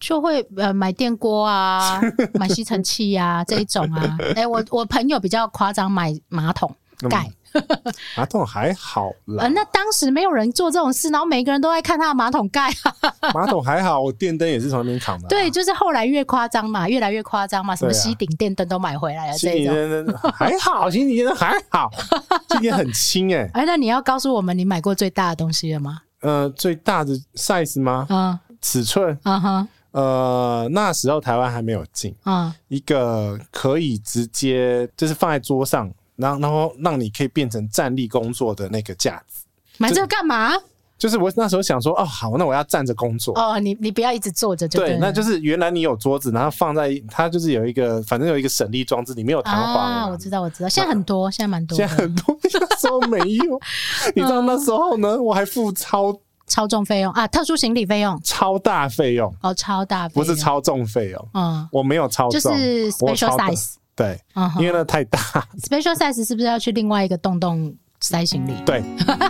[0.00, 2.00] 就会呃买电锅啊，
[2.34, 4.18] 买吸尘器啊这一种啊。
[4.34, 6.74] 哎、欸，我我朋友比较夸张，买马桶
[7.08, 7.30] 盖。
[8.16, 12.70] 马桶还好啦，呃，那当时没有人做这种事，然后每个人都在看他的马桶盖。
[13.34, 15.28] 马桶还好，我电灯也是从那边扛的。
[15.28, 19.38] 对，就是后来越夸张嘛，越来越夸张嘛，什么吸顶电灯都买回来了。
[19.38, 21.90] 这种电灯还好，吸顶电灯还好，
[22.48, 23.48] 今天很轻哎。
[23.54, 25.98] 哎，那你要告诉我们你买过最大的东西了吗？
[26.20, 28.06] 呃，最大的 size 吗？
[28.10, 29.18] 嗯，尺寸。
[29.24, 29.68] 嗯哼。
[29.90, 32.14] 呃，那时候台湾还没有进。
[32.26, 35.90] 嗯，一个可以直接就是放在桌上。
[36.18, 39.44] 然后，然后让你可以变成站立工作的那个架子。
[39.78, 40.52] 买这个干嘛？
[40.98, 43.32] 就是我那时候想说，哦，好，那我要站着工作。
[43.38, 44.88] 哦，你你不要一直坐着就对。
[44.88, 50.08] 对，那就是原来你有桌子，然后放在它就是有一个，反正有一个省力装置，里面有弹簧啊。
[50.08, 51.78] 我知道，我知道，现在很多，现在蛮多。
[51.78, 53.60] 现在很多，那时候没有。
[54.16, 55.22] 你知道那时候呢？
[55.22, 56.12] 我还付超
[56.48, 61.28] 超重费用啊，特殊行李费用，超大费用哦，超大费不是超重费用。
[61.34, 63.74] 嗯，我没有超重，就是 special size。
[63.98, 64.18] 对，
[64.60, 65.18] 因为那太大。
[65.60, 68.52] Special size 是不是要去另外一个洞洞塞行李？
[68.64, 68.82] 对，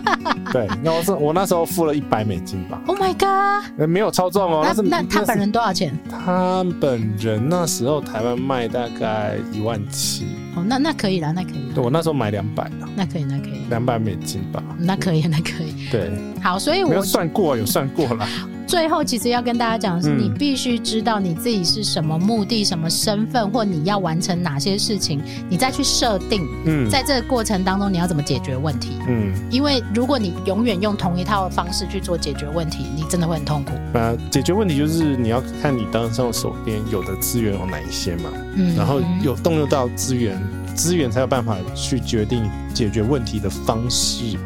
[0.53, 0.69] 对。
[0.83, 2.79] 那我是我那时候付了一百美金吧。
[2.87, 3.89] Oh my god！
[3.89, 4.63] 没有超重哦。
[4.63, 5.99] 那那他本人多少钱？
[6.11, 10.27] 他本人那时候台湾卖大概一万七。
[10.59, 11.73] 哦，那那可以了，那可以。
[11.75, 12.89] 对，我那时候买两百了。
[12.97, 13.61] 那可以，那可以。
[13.71, 14.63] 两百美金吧。
[14.79, 15.89] 那可以，那可以。
[15.91, 16.11] 对。
[16.43, 18.27] 好，所以我有算过，有算过了。
[18.69, 26.47] 最后，其实要跟大家讲的是，你必须知道你自己是什么目的、什么身份，或你要完成哪些事情，你再去设定。
[26.67, 28.93] 嗯，在这个过程当中，你要怎么解决问题？
[29.09, 33.73] 嗯，因为如果你永远用同一套方式去做解决问题，你真的会很痛苦。
[33.91, 38.31] 那解决问题就是你要看你当上手边有的资源有哪一些嘛，
[38.77, 40.41] 然后有动用到资源，
[40.75, 44.37] 资源才有办法去决定解决问题的方式。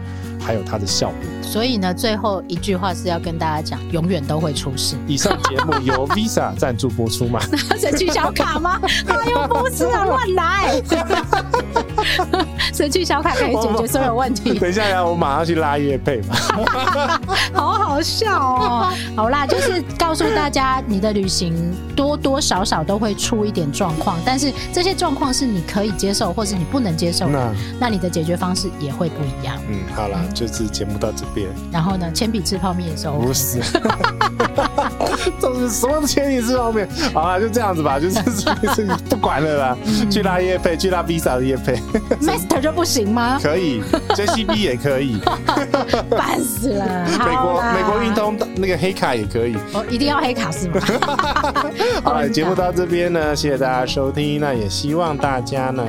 [0.44, 4.96] 还有它的效率，所以呢，最后一句话是要跟大家讲，永远都会出事。
[5.06, 7.38] 以上节目由 Visa 赞助播出吗？
[7.78, 8.80] 神奇小卡吗？
[9.06, 10.82] 哎呦，不是啊，乱来！
[12.72, 14.58] 神奇小卡可以解决所有问题。
[14.58, 16.34] 等一下呀，我马上去拉业配嘛。
[17.52, 18.90] 好好笑哦！
[19.14, 21.54] 好啦，就是告诉大家，你的旅行
[21.94, 29.60] 多多少少都会出一点状况，但是这些状况是你可以接受，或是你不能接受的，那，那你的解决方式也会不一样。
[29.68, 30.18] 嗯，好啦。
[30.34, 31.41] 这次节目到这边，
[31.72, 33.60] 然后呢，铅笔吃泡面的时候不是，
[35.40, 36.88] 这是什么铅笔吃泡面？
[37.12, 38.20] 好了，就这样子吧，就是
[39.08, 39.76] 不管了啦，
[40.10, 41.74] 去拉夜配，去拉 Visa 的夜配
[42.20, 43.38] ，Master 就不行吗？
[43.42, 45.18] 可以，JCB 也可以，
[46.10, 47.06] 烦死了。
[47.18, 50.80] 美国美国运通那个黑卡也可以，哦，一定要黑卡是吗？
[52.04, 55.84] 好了，节目到这边呢，谢谢大家收听，那也希望大家呢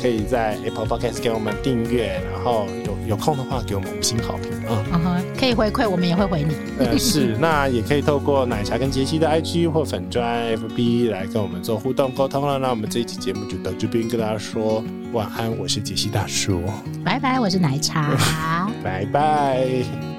[0.00, 6.54] 可以在 Apple Podcast 给我们订阅，然后有有空的话给我们五星好评啊，嗯哼，可以回馈，我们也会回你。
[6.78, 12.58] 呃，是，那也可以透过奶茶跟杰西的 IG 或粉砖 FB 来跟我们做互动沟通了。
[12.58, 14.82] 那我们这一期节目就到这边跟大家说
[15.12, 16.62] 晚安，我是杰西大叔，
[17.04, 18.16] 拜拜，我是奶茶，
[18.82, 20.13] 拜拜。